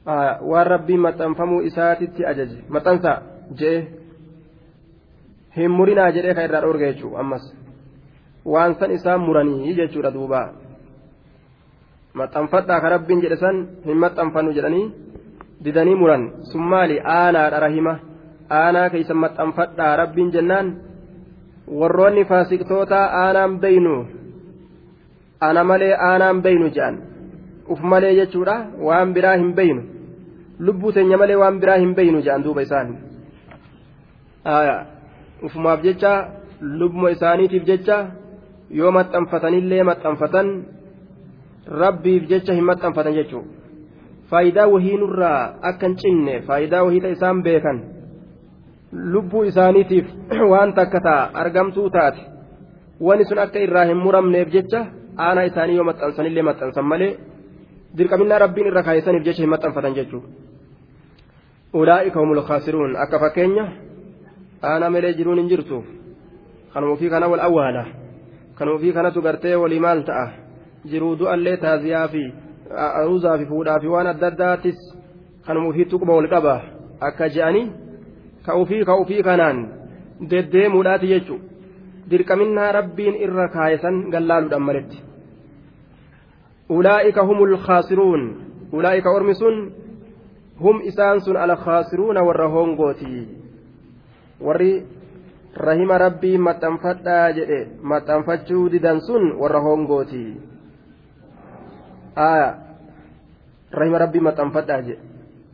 Waan 0.06 0.66
rabbiin 0.66 1.00
maxxanfamuu 1.00 1.60
isaatitti 1.60 2.26
ajaje. 2.26 2.58
Maxxansa 2.68 3.12
jee 3.60 3.78
hin 5.56 5.70
murinaa 5.70 6.10
jedhee 6.16 6.34
kan 6.34 6.44
irraa 6.44 6.62
dhoorge 6.62 6.86
jechuudha 6.92 7.20
ammas. 7.20 7.44
Waan 8.52 8.74
san 8.78 8.90
isaan 8.90 9.20
muranii 9.20 9.74
jechuudha 9.74 10.14
duuba. 10.14 10.40
Maxxanfadhaa 12.14 12.80
ka 12.80 12.88
rabbiin 12.88 13.22
jedhe 13.22 13.36
san 13.36 13.56
hin 13.84 13.98
maxxanfannu 13.98 14.52
jedhanii 14.56 14.92
didanii 15.64 15.94
muran. 15.94 16.32
Sun 16.50 16.62
maali? 16.62 17.00
Aanaadha 17.00 17.60
rahima. 17.60 17.94
Aanaa 18.50 18.90
keeysan 18.90 19.16
maxxanfadhaa 19.16 19.96
rabbiin 19.96 20.32
jennaan 20.32 20.66
warroonni 21.80 22.24
faasiqtoota 22.24 22.98
aanaan 23.22 23.58
beynu 23.60 23.94
ana 25.40 25.64
malee 25.64 25.94
aanaan 26.08 26.42
beynu 26.42 26.68
jedhan 26.76 26.96
uf 27.72 27.80
malee 27.80 28.14
jechuudha 28.18 28.56
waan 28.86 29.14
biraa 29.14 29.36
hin 29.36 29.52
beynu 29.58 29.82
lubbuu 30.58 30.92
teenya 30.92 31.16
malee 31.16 31.36
waan 31.36 31.60
biraa 31.60 31.78
hin 31.82 31.94
beeynu 31.94 32.22
jedhan 32.22 32.44
duuba 32.44 32.62
isaan. 32.62 32.96
Ufumaaf 35.42 35.82
jecha 35.82 36.12
lubbuma 36.60 37.10
isaaniitiif 37.10 37.64
jecha 37.66 37.96
yoo 38.70 38.90
maxxanfatanillee 38.98 39.82
maxxanfatan 39.90 40.52
rabbiif 41.82 42.28
jecha 42.28 42.54
hin 42.54 42.64
maxxanfatan 42.64 43.14
jechuudha. 43.14 43.48
Faayidaa 44.30 44.68
wahiinurraa 44.68 45.40
akka 45.62 45.86
hin 45.86 45.96
cinne 45.96 46.40
faayidaa 46.46 46.84
wahiita 46.84 47.08
isaan 47.16 47.42
beekan. 47.42 47.82
Lubbuu 48.92 49.42
isaaniitiif 49.50 50.06
waan 50.52 50.74
takka 50.74 51.00
ta'a 51.00 51.30
argamtuu 51.44 51.90
taate 51.90 52.20
wani 53.00 53.24
sun 53.24 53.38
akka 53.38 53.58
irraa 53.58 53.84
hin 53.84 53.96
muramneef 53.96 54.52
jecha 54.52 54.86
aanaa 55.18 55.48
isaanii 55.50 55.76
yoo 55.76 55.84
maxxansanillee 55.84 56.42
maxxansan 56.48 56.86
malee 56.92 57.12
dirqaminaa 57.98 58.38
rabbiin 58.44 58.66
irra 58.70 58.82
kaayesaniif 58.82 59.24
jecha 59.26 59.42
hin 59.42 59.50
maxxanfatan 59.54 59.94
jechuudha. 59.98 60.28
ulaa'ika 61.74 62.20
humul 62.20 62.42
khasiruun 62.48 62.96
akka 62.96 63.18
fakkeenya 63.18 63.64
aana 64.70 64.90
malee 64.90 65.12
jiruun 65.18 65.38
hin 65.38 65.48
jirtu 65.52 65.78
kanuma 66.74 66.92
ofii 66.96 67.10
kana 67.14 67.28
wal 67.32 67.40
awwaala 67.46 67.84
kanuma 68.58 68.76
ofii 68.78 68.92
kanatu 68.98 69.22
gartee 69.26 69.54
walii 69.62 69.80
maal 69.86 70.02
ta'a 70.10 70.26
jiruu 70.90 71.16
du'allee 71.22 71.56
taaziyaa 71.64 72.08
fi 72.12 72.22
aruuzaa 73.00 73.38
fi 73.38 73.46
fuudhaa 73.46 73.78
fi 73.80 73.88
waan 73.94 74.06
adda 74.12 74.26
addaatis 74.32 74.78
kanuma 75.46 75.68
ofii 75.72 75.88
tuquba 75.94 76.12
wal 76.18 76.28
qaba 76.34 76.54
akka 77.08 77.28
je'anii 77.38 77.66
ka 78.46 78.52
ofii 78.62 78.84
ka 78.90 78.94
ofii 79.02 79.22
kanaan 79.30 79.58
deddeemuudhaati 80.30 81.12
jechuudha 81.14 81.44
dirqaminaa 82.10 82.70
rabbiin 82.78 83.14
irra 83.26 83.48
kaayesan 83.56 84.00
gallaaluudhaan 84.14 84.66
maletti 84.68 84.98
ulaa'ika 86.68 87.22
humul 87.22 87.56
khasiruun 87.66 88.22
ulaa'ika 88.72 89.10
ormi 89.10 89.34
sun 89.34 89.72
hum 90.60 90.80
isaan 90.90 91.20
sun 91.20 91.36
alkhaasiruuna 91.36 92.22
warra 92.24 92.48
hongooti 92.48 93.28
warri 94.40 94.86
rahima 95.56 95.98
rabbii 95.98 96.38
maxxanfadhaa 96.38 97.32
jedhe 97.38 97.60
maxxanfachuu 97.82 98.68
didan 98.72 99.00
sun 99.00 99.32
warra 99.40 99.60
hongooti 99.60 100.24
aya 102.16 102.48
rahima 103.72 103.98
rabbii 104.04 104.20
maxxanfadhaa 104.28 104.80
jedhe 104.86 105.02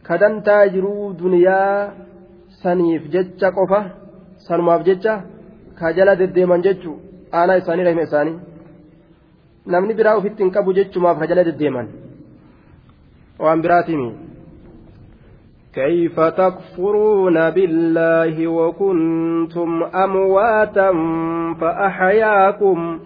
kadantaa 0.08 0.66
jiruu 0.74 1.12
duniyaa 1.22 1.92
saniif 2.62 3.02
jecha 3.14 3.50
qofa 3.58 3.80
sanumaaf 4.46 4.84
jecha 4.88 5.14
ka 5.78 5.92
jala 5.96 6.16
deddeeman 6.20 6.62
jechuu 6.66 6.96
aanaa 7.32 7.56
isaanii 7.62 7.84
rahima 7.88 8.02
isaanii 8.08 8.38
namni 9.70 9.94
biraa 9.94 10.16
ofitti 10.22 10.42
hin 10.42 10.52
qabu 10.56 10.74
jechumaaf 10.80 11.18
ka 11.22 11.30
jala 11.30 11.44
deddeeman. 11.50 11.88
Waan 13.38 13.62
biraatimi 13.62 14.11
كيف 15.74 16.20
تكفرون 16.20 17.50
بالله 17.50 18.48
وكنتم 18.48 19.83
أمواتا 19.83 20.92
فأحياكم 21.61 22.98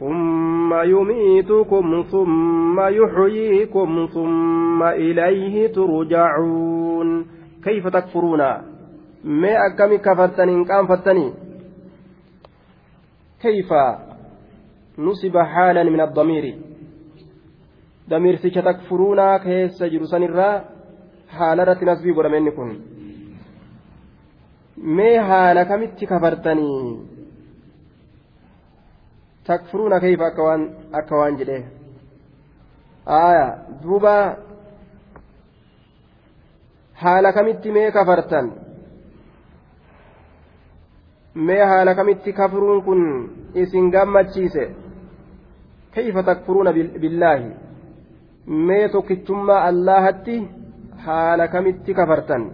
ثم 0.00 0.74
يميتكم 0.74 2.04
ثم 2.10 2.80
يحييكم 2.80 4.08
ثم 4.14 4.82
إليه 4.82 5.72
ترجعون 5.72 7.26
كيف 7.64 7.86
تكفرون 7.86 8.42
ما 9.24 9.66
أكمي 9.66 9.98
كفرتني 9.98 10.64
كان 10.64 10.86
فتني 10.86 11.32
كيف 13.42 13.72
نصب 14.99 15.37
حالا 15.37 15.83
من 15.83 16.01
الضمير 16.01 16.45
ضمير 18.09 18.35
سيك 18.35 18.55
تكفرون 18.55 19.37
كيس 19.37 19.83
جرسان 19.83 20.23
الرّ 20.23 20.75
haala 21.37 21.63
irratti 21.65 21.85
nasbii 21.89 22.15
godhame 22.17 22.37
inni 22.41 22.51
kun 22.57 22.71
mee 24.97 25.17
haala 25.29 25.65
kamitti 25.71 26.09
kafartanii 26.11 26.81
takfuruuna 29.47 29.99
kayfa 30.03 30.27
akka 30.29 30.47
waan 30.47 30.63
akka 30.99 31.21
waan 31.21 31.39
jedhe 31.39 31.57
aya 33.19 33.47
duuba 33.83 34.13
haala 37.03 37.33
kamitti 37.37 37.75
mee 37.77 37.89
kafartan 37.97 38.51
mee 41.49 41.63
haala 41.71 41.97
kamitti 41.99 42.37
kafruun 42.41 42.81
kun 42.87 43.01
isin 43.63 43.91
gammachiise 43.95 44.63
kayfa 45.95 46.23
takfuruuna 46.23 46.73
billaahi 46.73 47.49
mee 48.69 48.89
tokkichummaa 48.89 49.63
allahatti 49.71 50.37
haala 51.07 51.47
kamitti 51.47 51.93
kafartan 51.93 52.51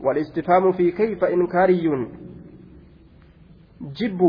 والاستفهام 0.00 0.72
في 0.72 0.90
كيف 0.90 1.24
إنكاري 1.24 2.06
جب 3.80 4.20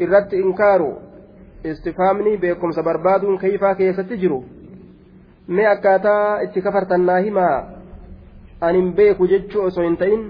irratti 0.00 0.36
inkaaru 0.36 0.88
istifaamni 1.70 2.36
beekumsa 2.36 2.82
barbaaduun 2.82 3.38
kayfaa 3.38 3.74
keessatti 3.74 4.16
jiru 4.22 4.38
mee 5.48 5.66
akkaataa 5.72 6.40
itti 6.46 6.62
kafartan 6.62 7.06
naa 7.06 7.18
himaa 7.26 7.56
anin 8.60 8.88
beeku 8.96 9.28
jechuu 9.32 9.62
osoo 9.68 9.84
hin 9.84 9.96
ta'in 10.00 10.24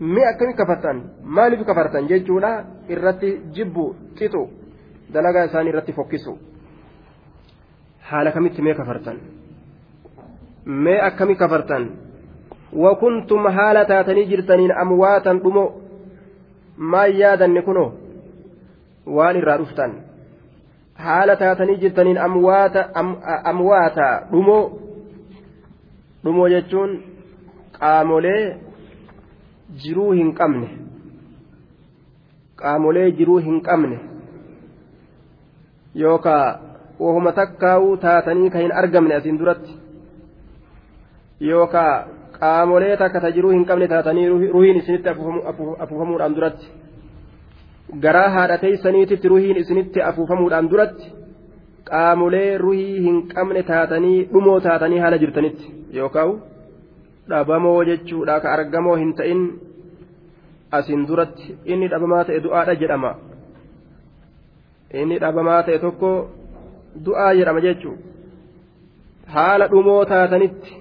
mee 0.00 0.26
akkami 0.30 0.54
kafartan 0.60 1.02
maaliif 1.38 1.62
kafartan 1.68 2.08
jechuudha 2.12 2.50
irratti 2.96 3.30
jibbu 3.58 3.84
xixu 4.18 4.42
dalagaa 5.13 5.43
isaanii 5.49 5.69
irratti 5.73 5.93
fokkisu. 5.93 6.33
Haala 8.09 8.31
kamitti 8.31 8.61
mee 8.61 8.73
kafartan? 8.73 9.17
Mee 10.65 10.99
akkami 11.07 11.35
kafartan? 11.35 11.83
Wakuntum 12.83 13.43
haala 13.57 13.85
taatanii 13.85 14.25
jirtaniin 14.31 14.71
amwaatan 14.83 15.39
dhumo? 15.43 15.65
Maan 16.77 17.17
yaadanne 17.19 17.61
kuno 17.61 17.85
waan 19.05 19.35
irraa 19.37 19.57
dhuftan. 19.61 19.91
Haala 21.05 21.35
taatanii 21.35 21.77
jirtaniin 21.81 22.17
amwaata 23.51 24.07
dhumoo 24.31 24.63
dhumoo 26.23 26.47
jechuun 26.53 26.91
qaamolee 27.79 28.43
jiruu 29.83 30.11
hin 30.11 30.33
qabne. 30.39 30.69
Qaamolee 32.61 33.11
jiruu 33.11 33.37
hin 33.47 33.61
qabne 33.67 33.99
yookaa 35.95 36.59
wahuma 36.99 37.31
takkaa'uu 37.31 37.97
taatanii 37.97 38.49
ka 38.49 38.59
hin 38.59 38.71
argamne 38.81 39.15
asiin 39.15 39.39
duratti. 39.39 39.73
Yookaa 41.41 42.07
qaamolee 42.39 42.97
takka 42.97 43.21
ta 43.21 43.31
jiruu 43.31 43.51
hin 43.51 43.65
qabne 43.65 43.87
taatanii 43.87 44.27
ruhiin 44.53 44.77
isinitti 44.81 45.09
afuufamuudhaan 45.79 46.35
duratti. 46.35 46.67
Garaa 48.03 48.29
haadha 48.35 48.57
teeysaniititti 48.57 49.27
ruhiin 49.27 49.57
isinitti 49.63 50.01
afuufamuudhaan 50.01 50.69
duratti. 50.71 51.11
Qaamolee 51.89 52.57
ruhii 52.57 53.01
hin 53.07 53.27
qabne 53.33 53.63
taatanii 53.63 54.29
dhumoo 54.33 54.59
taatanii 54.59 54.99
haala 54.99 55.17
jirtanitti. 55.17 55.65
Yookaan 55.93 56.37
dhabamoo 57.29 57.83
jechuudha 57.89 58.39
ka 58.39 58.53
argamoo 58.53 58.95
hin 58.95 59.13
ta'in 59.15 59.41
asiin 60.71 61.07
duratti. 61.07 61.57
Inni 61.65 61.87
dhabamaa 61.91 62.23
ta'e 62.29 62.39
du'aadha 62.43 62.75
jedhama 62.85 63.11
inni 64.99 65.19
dhabamaa 65.23 65.63
ta'e 65.67 65.79
tokko 65.85 66.11
du'aa 67.05 67.33
jedhama 67.39 67.61
jechuudha 67.65 68.09
haala 69.35 69.67
dhumoo 69.73 70.01
taatanitti 70.13 70.71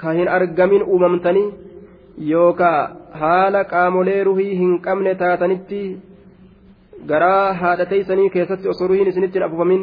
ka 0.00 0.12
hin 0.18 0.28
argamin 0.38 0.82
uumamtanii 0.94 1.46
yookaan 2.32 2.90
haala 3.20 3.64
qaamolee 3.72 4.18
ruhii 4.28 4.58
hin 4.62 4.74
qabne 4.86 5.14
taatanitti 5.22 5.80
garaa 7.10 7.52
haadha 7.62 7.86
teeysanii 7.92 8.30
keessatti 8.34 8.68
osoo 8.74 8.88
ruhiin 8.92 9.08
isinitti 9.12 9.38
hin 9.38 9.46
afuufamin 9.46 9.82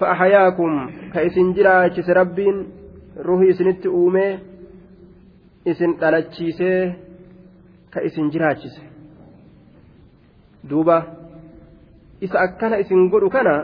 fa'axayaakum 0.00 0.74
ka 1.12 1.26
isin 1.28 1.52
jiraachise 1.58 2.12
rabbiin 2.20 2.58
ruhii 3.28 3.50
isinitti 3.56 3.88
uumee 4.00 4.30
isin 5.72 5.92
dhalachiisee 6.00 6.80
ka 7.92 8.00
isin 8.08 8.30
jiraachise 8.36 8.82
duuba 10.70 10.96
isa 12.26 12.40
akkana 12.46 12.78
isin 12.82 13.08
godhu 13.12 13.30
kana 13.30 13.54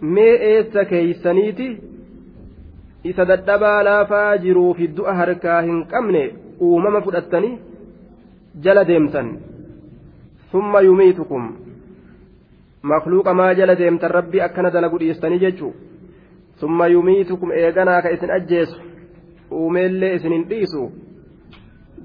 mee 0.00 0.34
eessa 0.50 0.84
keeysaniiti? 0.84 1.68
Isa 3.04 3.26
dadhabaa 3.28 3.84
laafaa 3.84 4.38
jiruu 4.44 4.74
fi 4.74 4.88
du'a 4.96 5.14
harkaa 5.20 5.60
hin 5.68 5.86
qabne 5.92 6.22
uumama 6.60 7.00
fudhattanii 7.06 7.58
jala 8.64 8.84
deemtan. 8.88 9.32
Summa 10.50 10.80
yumiitukum. 10.80 11.48
Makluuqa 12.82 13.34
maa 13.34 13.54
jala 13.54 13.78
deemtan 13.78 14.10
rabbii 14.18 14.44
akkana 14.48 14.70
dalagu 14.72 14.98
dhiistanii 15.00 15.40
jechuu 15.44 15.72
summa 16.60 16.86
yumiitukum 16.86 17.52
eeganaa 17.62 18.02
ka 18.02 18.10
isin 18.16 18.30
ajjeesu. 18.30 18.76
Uumeellee 19.50 20.14
isin 20.14 20.32
hin 20.32 20.44
dhiisu. 20.50 20.92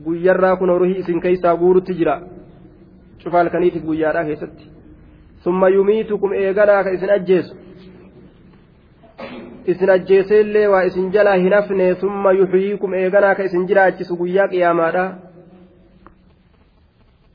Guyyarraa 0.05 0.55
kun 0.55 0.69
horii 0.69 0.97
isin 1.03 1.21
keeysaa 1.21 1.57
guurutti 1.57 1.93
jira. 2.01 2.21
Cufa 3.23 3.37
halkaniitiif 3.37 3.85
guyyaadhaa 3.85 4.25
keessatti 4.31 4.76
summa 5.47 5.69
yumiitukum 5.75 6.33
eeganaa 6.43 6.83
ka 6.87 6.91
isin 6.97 7.11
ajjeesu 7.17 7.53
isin 9.73 9.89
ajjeeseellee 9.95 10.67
waa 10.73 10.81
isin 10.89 11.11
jalaa 11.15 11.35
hin 11.43 11.53
hafne 11.59 11.87
summa 12.03 12.31
yuxyiikum 12.39 12.93
eeganaa 13.03 13.35
ka 13.39 13.43
isin 13.49 13.67
jiraachisu 13.71 14.17
guyyaa 14.21 14.47
qiyaamaadha 14.53 15.05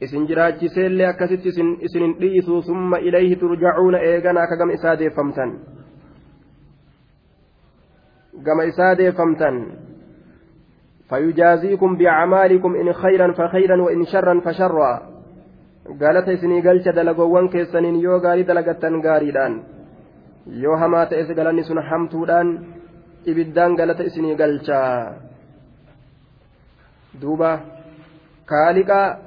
isin 0.06 0.26
jiraachiseellee 0.30 1.06
akkasitti 1.12 1.48
isin 1.48 2.02
hin 2.06 2.14
dhiisu 2.20 2.62
summa 2.68 2.96
ilayhi 3.10 3.36
turjacuuna 3.44 3.98
eeganaa 4.10 4.46
ka 4.52 4.56
gama 4.62 4.72
isaa 4.78 4.96
deeffamtan 5.04 5.50
gama 8.50 8.64
isaa 8.74 8.96
deeffamtan 8.98 9.56
فيجازيكم 11.12 11.96
بأعمالكم 11.96 12.74
إن 12.76 12.92
خيرا 12.92 13.32
فخيرا 13.32 13.82
وإن 13.82 14.04
شرا 14.04 14.40
فشرا 14.40 15.11
galata 16.02 16.32
isinii 16.32 16.62
galcha 16.62 16.92
dalagoowwan 16.92 17.48
keessaniin 17.54 18.00
yoo 18.02 18.20
gaarii 18.20 18.46
dalagattan 18.50 19.00
gaariidhaan 19.06 19.54
yoo 20.62 20.76
hamaa 20.82 21.06
ta'es 21.06 21.28
galanni 21.38 21.64
sun 21.64 21.82
hamtuudhaan 21.90 22.48
ibiddaan 23.26 23.76
galata 23.76 24.04
isinii 24.04 24.36
galcha. 24.36 24.78
Duuba 27.20 27.50
kaaliqaa 28.52 29.18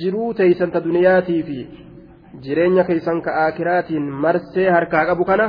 jiruu 0.00 0.34
teeysanta 0.34 0.84
duniyaatii 0.84 1.42
fi 1.48 1.58
jireenya 2.44 2.84
keeysan 2.84 3.22
ka 3.22 3.30
aakiraatiin 3.44 4.06
marsee 4.24 4.70
harkaa 4.76 5.04
qabu 5.10 5.24
kana 5.24 5.46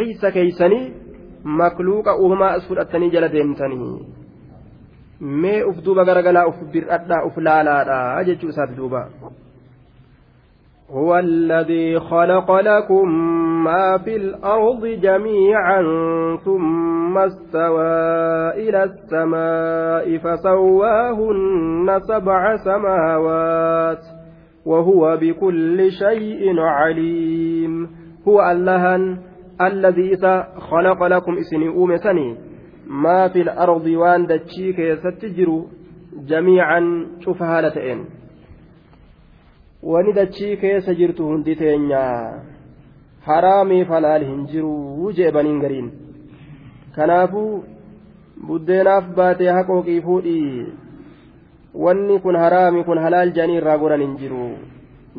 eeysa 0.00 0.30
keeysanii 0.36 0.84
makluuqa 1.60 2.16
uumamaa 2.16 2.50
as 2.56 2.66
fudhattanii 2.68 3.10
jala 3.14 3.32
deemtanii 3.36 3.92
mee 5.44 5.62
uf 5.70 5.78
duuba 5.84 6.04
garagalaa 6.08 6.46
uf 6.50 6.58
bir'adhaa 6.72 7.24
uf 7.28 7.36
laalaadhaa 7.46 8.24
jechuu 8.28 8.50
isaati 8.54 8.76
duuba. 8.76 9.02
هو 10.92 11.18
الذي 11.18 12.00
خلق 12.00 12.52
لكم 12.52 13.08
ما 13.64 13.98
في 13.98 14.16
الأرض 14.16 14.86
جميعا 14.86 15.82
ثم 16.44 17.18
استوى 17.18 17.92
إلى 18.68 18.84
السماء 18.84 20.18
فسواهن 20.18 22.00
سبع 22.08 22.56
سماوات 22.56 23.98
وهو 24.66 25.16
بكل 25.16 25.90
شيء 25.90 26.60
عليم. 26.60 27.90
هو 28.28 28.50
الله 28.50 29.18
الذي 29.60 30.16
خلق 30.58 31.02
لكم 31.06 31.36
إسني 31.38 31.68
أومسني 31.68 32.36
ما 32.86 33.28
في 33.28 33.42
الأرض 33.42 33.86
وان 33.86 34.26
دتشيك 34.26 34.78
يستجر 34.78 35.64
جميعا 36.26 37.06
شوف 37.20 37.42
هالتين. 37.42 38.04
Wani 39.82 40.12
dachii 40.12 40.56
keessa 40.56 40.94
jirtu 40.94 41.26
hundi 41.26 41.56
teenya. 41.56 42.02
Haraamiif 43.26 43.88
halaal 43.88 44.24
hin 44.24 44.46
jiru 44.52 45.12
jeebaniin 45.18 45.60
gariin. 45.60 45.90
Kanaafuu 46.96 47.64
buddeenaaf 48.46 49.04
baatee 49.16 49.50
haqooqii 49.58 50.00
fuudhii 50.06 50.66
wanni 51.84 52.20
kun 52.20 52.36
haraami 52.44 52.84
kun 52.84 52.98
halaal 53.04 53.30
jedhanii 53.36 53.60
irraa 53.62 53.78
goran 53.78 54.00
hin 54.06 54.16
jiru. 54.22 54.48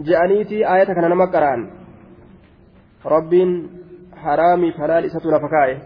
Je'aniitii 0.08 0.64
aayata 0.72 0.96
kana 0.96 1.10
nama 1.10 1.28
qaraan. 1.36 1.68
Rabbiin 3.16 3.52
haraamiif 4.26 4.78
halaal 4.86 5.06
isatu 5.12 5.32
lafa 5.36 5.50
kaa'e 5.56 5.78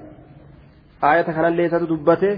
aayata 1.02 1.34
kanallee 1.34 1.66
isatu 1.72 1.88
dubbate. 1.94 2.32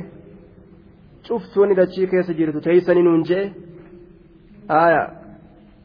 Cuftu 1.27 1.61
wanni 1.61 1.75
dachii 1.81 2.07
keessa 2.11 2.33
jirtu 2.33 2.61
teeysanii 2.67 3.03
nuun 3.07 3.23
je'e. 3.31 3.45
Aayaa 4.81 5.18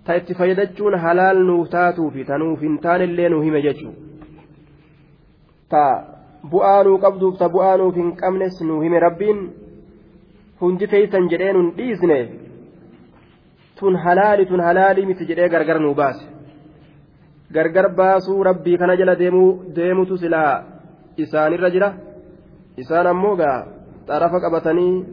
ta 0.06 0.16
itti 0.18 0.34
fayyadachuun 0.38 0.94
halaal 1.04 1.38
nuuf 1.48 1.68
taatuufi 1.74 2.24
ta 2.28 2.38
nuuf 2.38 2.60
hin 2.60 2.78
taanellee 2.84 3.28
nu 3.28 3.40
hime 3.44 3.60
jechuudha. 3.66 4.00
Ta 5.70 5.82
bu'aa 6.52 6.80
nuu 6.84 6.98
qabduuf 7.04 7.38
ta 7.38 7.48
bu'aa 7.54 7.76
nuuf 7.82 7.94
hin 8.00 8.10
qabnes 8.22 8.60
nu 8.68 8.80
hime 8.84 8.98
rabbiin. 9.06 9.40
Hundi 10.60 10.86
teeysan 10.92 11.28
jedhee 11.32 11.52
nun 11.52 11.72
dhiisne 11.78 12.18
tun 13.78 13.96
halaali 14.04 14.46
tun 14.46 14.60
halaalii 14.66 15.06
miti 15.06 15.26
jedhee 15.30 15.48
gargar 15.48 15.78
nuu 15.80 15.94
baase. 15.94 16.24
Gargar 17.54 17.88
baasuu 17.98 18.42
rabbii 18.50 18.78
kana 18.78 18.96
jala 18.96 19.16
deemutu 19.76 20.16
silaa 20.18 20.62
isaanirra 21.16 21.70
jira. 21.70 21.90
Isaan 22.82 23.06
ammoo 23.06 23.36
gaa 23.36 23.58
xarafa 24.06 24.40
qabatanii 24.44 25.04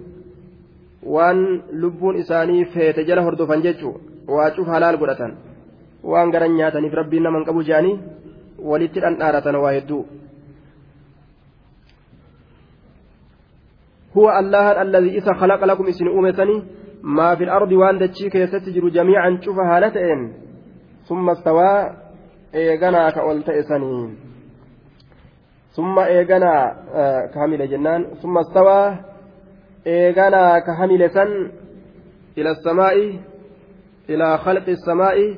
waan 1.15 1.39
lubbuun 1.81 2.15
isaanii 2.23 2.65
feete 2.73 3.05
jala 3.09 3.21
hordofan 3.27 3.61
jechuudha. 3.67 4.10
Waacuuf 4.27 4.67
halaal 4.67 4.97
godhatan. 4.97 5.37
Waan 6.03 6.31
garan 6.31 6.55
nyaataniif 6.57 6.93
rabbiin 6.93 7.23
naman 7.23 7.45
qabu 7.45 7.63
jedhanii 7.63 7.99
walitti 8.59 8.99
dhandhaaratan 9.01 9.55
waa 9.55 9.73
hedduu. 9.77 10.05
هو 14.17 14.27
الله 14.39 14.81
الذي 14.81 15.17
إذا 15.17 15.33
خلق 15.33 15.63
لكم 15.63 15.87
إسن 15.87 16.07
أومتني 16.07 16.63
ما 17.03 17.35
في 17.35 17.43
الأرض 17.43 17.71
وأن 17.71 17.97
دتشي 17.97 18.29
كيستجر 18.29 18.89
جميعا 18.89 19.39
شوف 19.41 19.57
هالتين 19.59 20.33
ثم 21.07 21.29
استوى 21.29 21.89
إيغانا 22.55 23.09
كأولت 23.09 23.49
إسنين 23.49 24.17
ثم 25.71 25.99
إيغانا 25.99 26.75
آه 26.93 27.25
كامل 27.33 27.69
جنان 27.69 28.01
ثم 28.21 28.37
استوى 28.37 28.95
إيغانا 29.87 30.59
كحمل 30.59 31.09
سن 31.09 31.51
إلى 32.37 32.51
السماء 32.51 32.95
ilaa 34.07 34.37
khalqi 34.37 34.75
samaa'i 34.77 35.37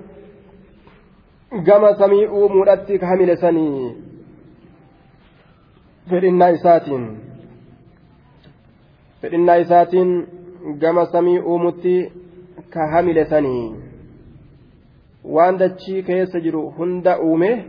gama 1.68 1.96
samii 1.96 2.26
uumuudhatti 2.28 2.98
hamile 2.98 3.36
sanii 3.36 3.96
fedhinnaa 6.10 6.50
isaatiin 6.58 7.06
fedhinnaa 9.22 9.56
isaatiin 9.66 10.12
gama 10.82 11.06
samii 11.06 11.40
uumutti 11.40 11.96
ka 12.70 12.88
hamile 12.94 13.26
sanii 13.26 13.76
waan 15.36 15.58
dachii 15.60 16.04
keessa 16.04 16.40
jiru 16.40 16.70
hunda 16.78 17.20
uume 17.20 17.66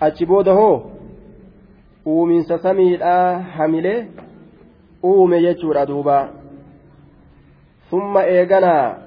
achi 0.00 0.26
booda 0.26 0.52
hoo 0.52 0.90
uuminsa 2.06 2.58
samiidhaa 2.58 3.38
hamile 3.38 4.08
uume 5.04 5.40
jechuudha 5.40 5.86
duuba 5.86 6.28
summa 7.90 8.26
eeganaa 8.26 9.01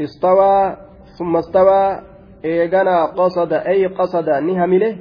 استوى 0.00 0.76
ثم 1.18 1.36
استوى 1.36 2.00
إيغانا 2.44 3.04
قصد 3.04 3.52
أي 3.52 3.86
قصد 3.86 4.28
نهمله 4.28 4.98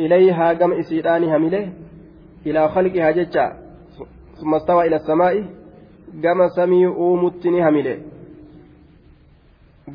إليها 0.00 0.52
قم 0.52 0.72
إسيدا 0.72 1.18
نهمله 1.18 1.72
إلى 2.46 2.68
خلقها 2.68 3.10
ججا 3.10 3.46
ثم 4.40 4.54
استوى 4.54 4.86
إلى 4.86 4.96
السماء 4.96 5.44
قم 6.24 6.48
سمي 6.56 6.86
أومت 6.86 7.46
نهمله. 7.46 7.98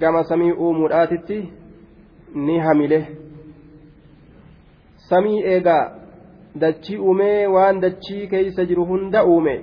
قم 0.01 0.23
سمي 0.23 0.51
أومراتت 0.51 1.43
نهمله. 2.35 3.05
samii 5.09 5.43
eegaa 5.53 5.91
dachii 6.61 6.97
uumee 6.97 7.45
waan 7.55 7.79
dachii 7.81 8.27
keeysa 8.27 8.65
jiru 8.65 8.85
hunda 8.85 9.25
uume 9.25 9.53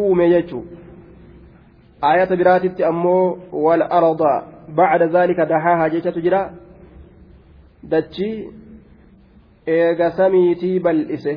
uume 0.00 0.28
jechuu 0.32 0.64
ayata 2.02 2.36
biraatitti 2.36 2.84
ammoo 2.84 3.38
wal 3.52 3.82
arda 3.82 4.32
bacda 4.76 5.08
zaalika 5.08 5.46
dahaahaa 5.46 5.88
jechatu 5.94 6.20
jira. 6.20 6.40
Dachii 7.90 8.52
eega 9.66 10.10
samiitii 10.10 10.80
bal'ise. 10.80 11.34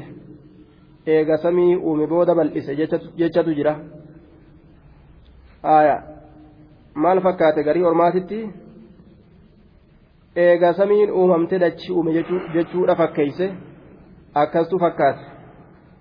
Eega 1.07 1.37
samii 1.37 1.75
uume 1.75 2.07
booda 2.07 2.35
bal'ise 2.35 2.75
jechatu 3.17 3.53
jira. 3.53 3.75
Aya 5.63 6.03
maal 6.95 7.21
fakkaate 7.21 7.63
garii 7.63 7.83
ormaatitti? 7.83 8.39
Eega 10.35 10.73
samiin 10.73 11.11
uumamte 11.11 11.59
dachii 11.59 11.93
uume 11.93 12.11
jechuudha 12.53 12.95
fakkeeyse. 12.95 13.53
Akkastu 14.35 14.79
fakkaate. 14.79 15.23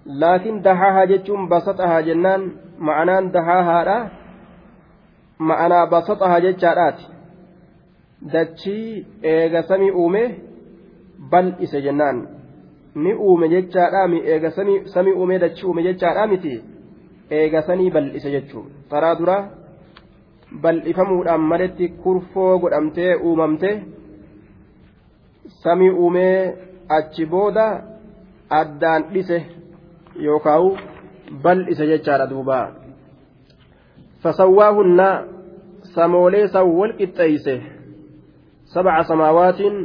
Laakiin 0.06 0.64
dahaahaa 0.64 1.06
jechuun 1.06 1.48
basaxahaa 1.48 2.02
jennaan 2.02 2.52
ma'anaan 2.78 3.32
dahaahaadha 3.32 3.96
ma'anaa 5.48 5.86
basaxaha 5.92 6.40
jechaadhaati. 6.46 7.04
Dachii 8.32 9.06
eega 9.22 9.62
samii 9.62 9.90
uume 10.02 10.22
bal'ise 11.30 11.80
jennaan. 11.86 12.18
Ni 12.94 13.14
uume 13.14 13.48
jechaadhaa 13.54 14.08
mi 14.08 14.18
eega 14.34 14.50
samii 14.94 15.12
uume 15.20 15.38
dachii 15.38 15.66
uume 15.66 15.82
jechaadhaa 15.88 16.26
miti? 16.26 16.54
Eega 17.30 17.62
sanii 17.62 17.90
bal'ise 17.90 18.30
jechuun. 18.30 18.66
Taraa 18.88 19.14
dura 19.18 19.36
bal'ifamuudhaan 20.62 21.40
maletti 21.40 21.88
kurfoo 21.88 22.58
godhamtee 22.58 23.14
uumamte 23.16 23.70
samii 25.62 25.90
uumee 25.90 26.54
achi 26.88 27.26
booda 27.26 27.66
addaan 28.60 29.02
dhise 29.12 29.38
yookaan 30.24 30.78
bal'ise 31.42 31.86
jechaadha 31.86 32.30
duuba. 32.30 32.58
Fasawwaa 34.22 34.72
hunnaa. 34.72 35.31
Samoolee 35.94 36.48
san 36.48 36.66
wal 36.78 36.92
qixxeeyse 36.98 37.54
sabca 38.74 39.02
samaawaatiin 39.10 39.76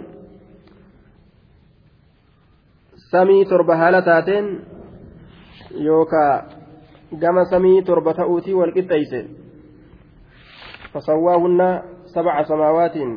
samii 3.11 3.45
torba 3.45 3.75
haala 3.81 4.01
taateen 4.01 4.47
yookaa 5.87 6.33
gama 7.21 7.43
samii 7.51 7.81
torba 7.87 8.13
ta'uutii 8.13 8.53
wal 8.59 8.71
qixxeeyse 8.77 9.19
samaawaatiin 12.49 13.11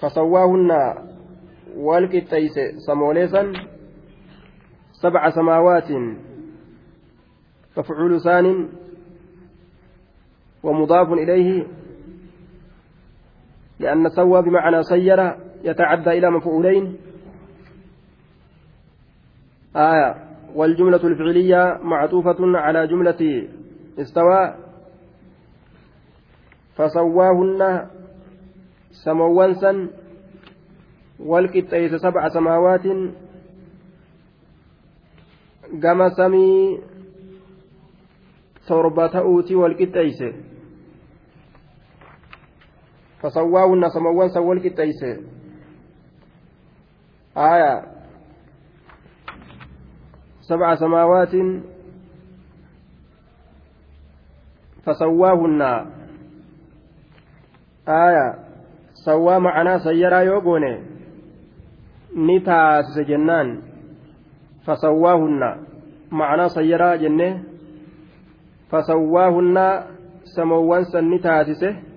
fasawwaahunna 0.00 0.78
wal 1.86 2.06
qixxeeyse 2.12 2.64
samoolee 2.86 3.28
san 3.28 3.48
sabca 5.02 5.30
samaawaatiin 5.30 6.06
mafcuulu 7.76 8.20
saanin 8.20 8.58
ومضاف 10.64 11.12
إليه 11.12 11.66
لأن 13.78 14.08
سوى 14.08 14.42
بمعنى 14.42 14.82
سير 14.82 15.36
يتعدى 15.64 16.10
إلى 16.10 16.30
مفعولين. 16.30 16.96
آية 19.76 20.14
والجملة 20.54 20.96
الفعلية 21.04 21.78
معطوفة 21.82 22.36
على 22.40 22.86
جملة 22.86 23.48
استوى. 23.98 24.54
فسواهن 26.76 27.86
سموانسا 29.04 29.88
والقطيس 31.20 31.92
سبع 31.94 32.28
سماوات. 32.28 32.86
قام 35.82 36.08
سمي 36.08 36.80
torba 38.64 39.12
ta'uuti 39.12 39.52
walqixxeeyse 39.52 40.53
فسواهن 43.24 43.88
سموان 43.88 44.28
سوال 44.28 44.60
كتيس 44.60 45.00
آية. 47.36 47.74
سبع 50.40 50.74
سماوات. 50.74 51.32
فسواهن. 54.84 55.62
آية. 57.88 58.28
سوى 58.92 59.38
معنا 59.38 59.78
سيرا 59.78 60.20
يوغوني. 60.20 60.74
نتاس 62.16 62.98
جنان. 63.08 63.62
فسواهن. 64.66 65.42
معنا 66.12 66.48
سيرا 66.48 66.96
جنة. 66.96 67.42
فسواهن 68.68 69.56
سموان 70.36 70.84
سن 70.84 71.20
تاسسه 71.20 71.93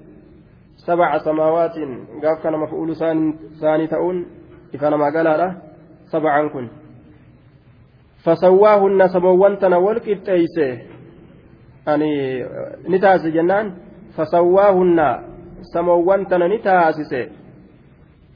سبع 0.88 1.18
سماوات 1.18 1.76
قاف 2.24 2.44
كان 2.44 2.54
مفعول 2.54 2.96
ثاني 3.62 3.88
تؤون 3.88 4.26
إفانا 4.76 4.98
ما 4.98 5.10
قال 5.16 5.56
سبعا 6.14 6.48
كن 6.54 6.68
فسواهن 8.24 9.08
سموان 9.08 9.54
ni 11.88 13.00
taasise 13.00 13.32
jennaan 13.32 13.74
fasawwaahunna 14.16 15.24
samoowwan 15.62 16.26
tana 16.26 16.48
ni 16.48 16.60
taasise 16.60 17.32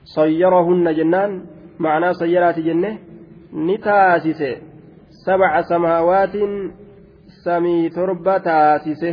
sayyarahunna 0.03 0.93
jennaan 0.93 1.41
macnaa 1.77 2.13
sayyaraati 2.13 2.63
jenne 2.63 2.99
ni 3.51 3.77
taasise 3.77 4.61
sabca 5.25 5.63
samaawaatiin 5.63 6.73
samii 7.43 7.89
torba 7.89 8.39
taasise 8.39 9.11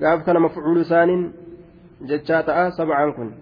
gaaf 0.00 0.24
kana 0.24 0.40
mafcuulu 0.40 0.80
isaaniin 0.80 1.43
jechaa 2.08 2.42
ta'a 2.42 2.70
sabcaan 2.70 3.14
kun 3.14 3.34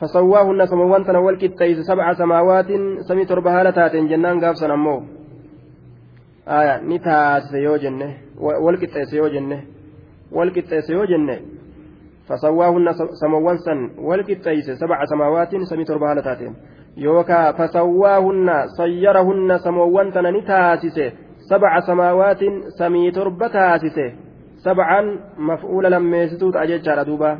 fasawwaahunna 0.00 0.66
samoowwan 0.66 1.04
tana 1.04 1.20
wal 1.20 1.36
qixxeeyse 1.36 1.82
sabca 1.82 2.14
samaawaatiin 2.14 3.04
samii 3.04 3.26
torba 3.26 3.50
haala 3.50 3.72
taateen 3.72 4.08
jennaan 4.08 4.40
gaaf 4.40 4.56
san 4.56 4.70
ammoo 4.70 5.02
aya 6.46 6.78
ni 6.78 6.98
taasise 6.98 7.62
yoo 7.62 7.78
jenne 7.78 8.14
wal 8.40 8.78
qixxeesse 8.78 9.16
yoo 9.16 9.28
jenne 9.28 9.66
wal 10.32 10.50
qixxeesse 10.50 10.92
yoo 10.92 11.06
jenne 11.06 11.42
فسواهن 12.28 12.92
سموان 13.20 13.56
سن 13.56 13.90
والقطيس 13.98 14.70
سبع 14.70 15.04
سماوات 15.04 15.56
سمي 15.56 15.84
تربة 15.84 16.06
على 16.06 16.22
تاتين 16.22 16.54
يوكا 16.96 17.52
فسواهن 17.52 18.66
صيرهن 18.66 19.58
سموان 19.58 20.12
تنني 20.12 20.40
تاسسه 20.40 21.12
سبع 21.50 21.80
سماوات 21.80 22.40
سمي 22.78 23.10
تربة 23.10 23.48
تاسسه 23.48 24.08
سبعا 24.08 24.12
مفعول 24.12 24.23
لما 25.82 26.22
يستوت 26.22 26.56
أجيج 26.56 26.88
على 26.88 27.04
دوبا 27.04 27.38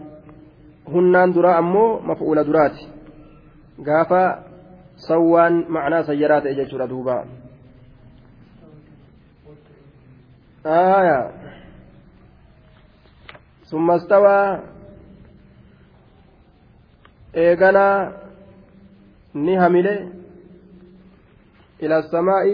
هنان 0.89 1.33
درا 1.33 1.59
أمو 1.59 2.01
مفعول 2.01 2.45
درات 2.45 2.77
قافا 3.87 4.45
سوان 4.97 5.65
معنى 5.69 6.03
سيرات 6.03 6.47
أجيج 6.47 6.75
على 6.75 6.87
دوبا 6.87 7.25
آية 10.67 11.31
ثم 13.65 13.91
استوى 13.91 14.61
إيغانا 17.37 18.13
نهمله 19.35 20.09
إلى 21.83 21.99
السماء 21.99 22.45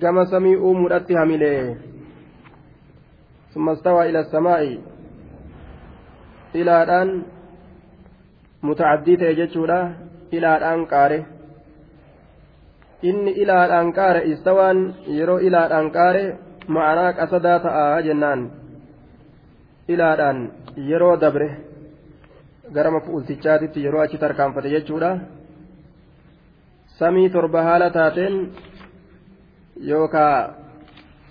كما 0.00 0.24
سميء 0.24 0.72
مرأت 0.72 1.12
همله 1.12 1.85
ثم 3.56 3.68
استوى 3.68 4.10
إلى 4.10 4.20
السماء 4.20 4.62
إلى 6.54 6.82
الآن 6.82 7.22
متعدي 8.62 9.16
تججولا 9.16 9.80
إلى 10.32 10.48
الآن 10.56 10.84
قاره 10.84 11.24
inni 13.02 13.32
ilaadhaan 13.42 13.92
qaare 13.92 14.20
istawaan 14.32 14.78
yeroo 15.16 15.38
ilaadhaan 15.48 15.88
qaare 15.96 16.24
ma'anaa 16.74 17.12
qasadaa 17.18 17.58
ta'aa 17.64 18.02
jennaan 18.06 18.40
ilaadhaan 19.88 20.38
yeroo 20.90 21.20
dabre 21.20 21.48
gara 22.74 22.90
mafuultichaatitti 22.90 23.84
yeroo 23.84 24.02
achi 24.04 24.18
tarkaanfate 24.22 24.72
jechuudha 24.74 25.10
samii 26.98 27.28
torba 27.34 27.62
haala 27.68 27.90
taateen 27.98 28.34
yookaa 29.90 30.36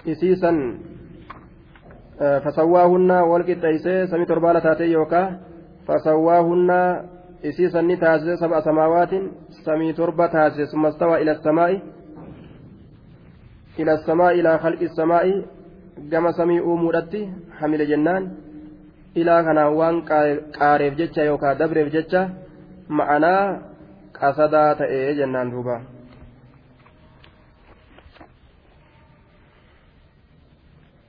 isiisan 0.06 0.60
fasawwaahunna 2.44 3.24
wal 3.32 3.44
qixxeeysee 3.50 4.08
samii 4.08 4.26
torba 4.26 4.48
haala 4.48 4.62
taateen 4.62 4.92
yookaa 4.92 5.28
fasawwaahunna 5.88 6.80
isiisan 7.50 7.88
ni 7.88 7.98
taasise 7.98 8.38
sab'a 8.38 8.62
samaawaatiin 8.62 9.26
samii 9.66 9.94
torba 9.94 10.28
taasise 10.28 10.72
summa 10.72 10.92
stawaa 10.92 11.20
ila 11.20 11.36
samaa'i 11.36 11.82
إلى 13.80 13.94
السماء 13.94 14.32
إلى 14.40 14.60
خلق 14.60 14.82
السماء 14.82 15.46
كما 16.12 16.32
سمي 16.32 16.60
أمورتي 16.60 17.34
حمل 17.60 17.88
جنان 17.88 18.24
إلى 19.18 19.44
كان 19.44 19.58
وان 19.58 20.02
قارف 20.60 20.94
جتشا 20.94 21.22
يوكا 21.22 21.54
دبرف 21.54 21.88
جتشا 21.96 22.30
معنا 22.90 23.62
قصدا 24.22 24.74
تأي 24.74 25.14
جنان 25.20 25.52
دوبا 25.52 25.78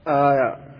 آية 0.06 0.75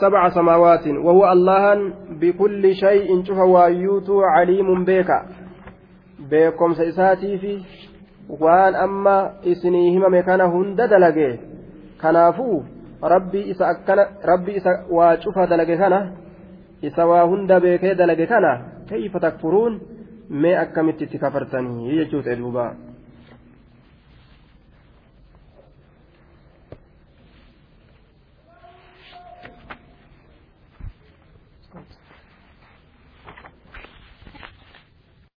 سبع 0.00 0.28
سماوات 0.28 0.86
وهو 0.88 1.32
الله 1.32 1.92
بكل 2.20 2.74
شيء 2.74 3.22
شوف 3.24 3.38
وايوتو 3.38 4.22
عليم 4.22 4.84
بيكا 4.84 5.18
بيكم 6.30 6.74
سيساتي 6.74 7.38
في 7.38 7.52
kana 10.26 10.44
hunda 10.44 10.88
dalage 10.88 11.38
kanaafuu 12.02 12.64
rabbi 13.02 13.40
isa 13.50 13.68
akkana 13.68 14.06
rabbi 14.22 14.56
isa 14.56 14.84
waa 14.90 15.16
cufa 15.16 15.46
dalage 15.46 15.76
kana 15.76 16.12
isa 16.82 17.06
waa 17.06 17.22
hunda 17.22 17.60
beekee 17.60 17.94
dalage 17.94 18.26
kana 18.26 18.82
kayfa 18.88 19.20
takfuruun 19.20 19.80
mee 20.30 20.56
akkamitti 20.56 21.04
itti 21.04 21.18
kafartanii 21.18 21.96
jechuudha 21.98 22.36
duuba 22.36 22.74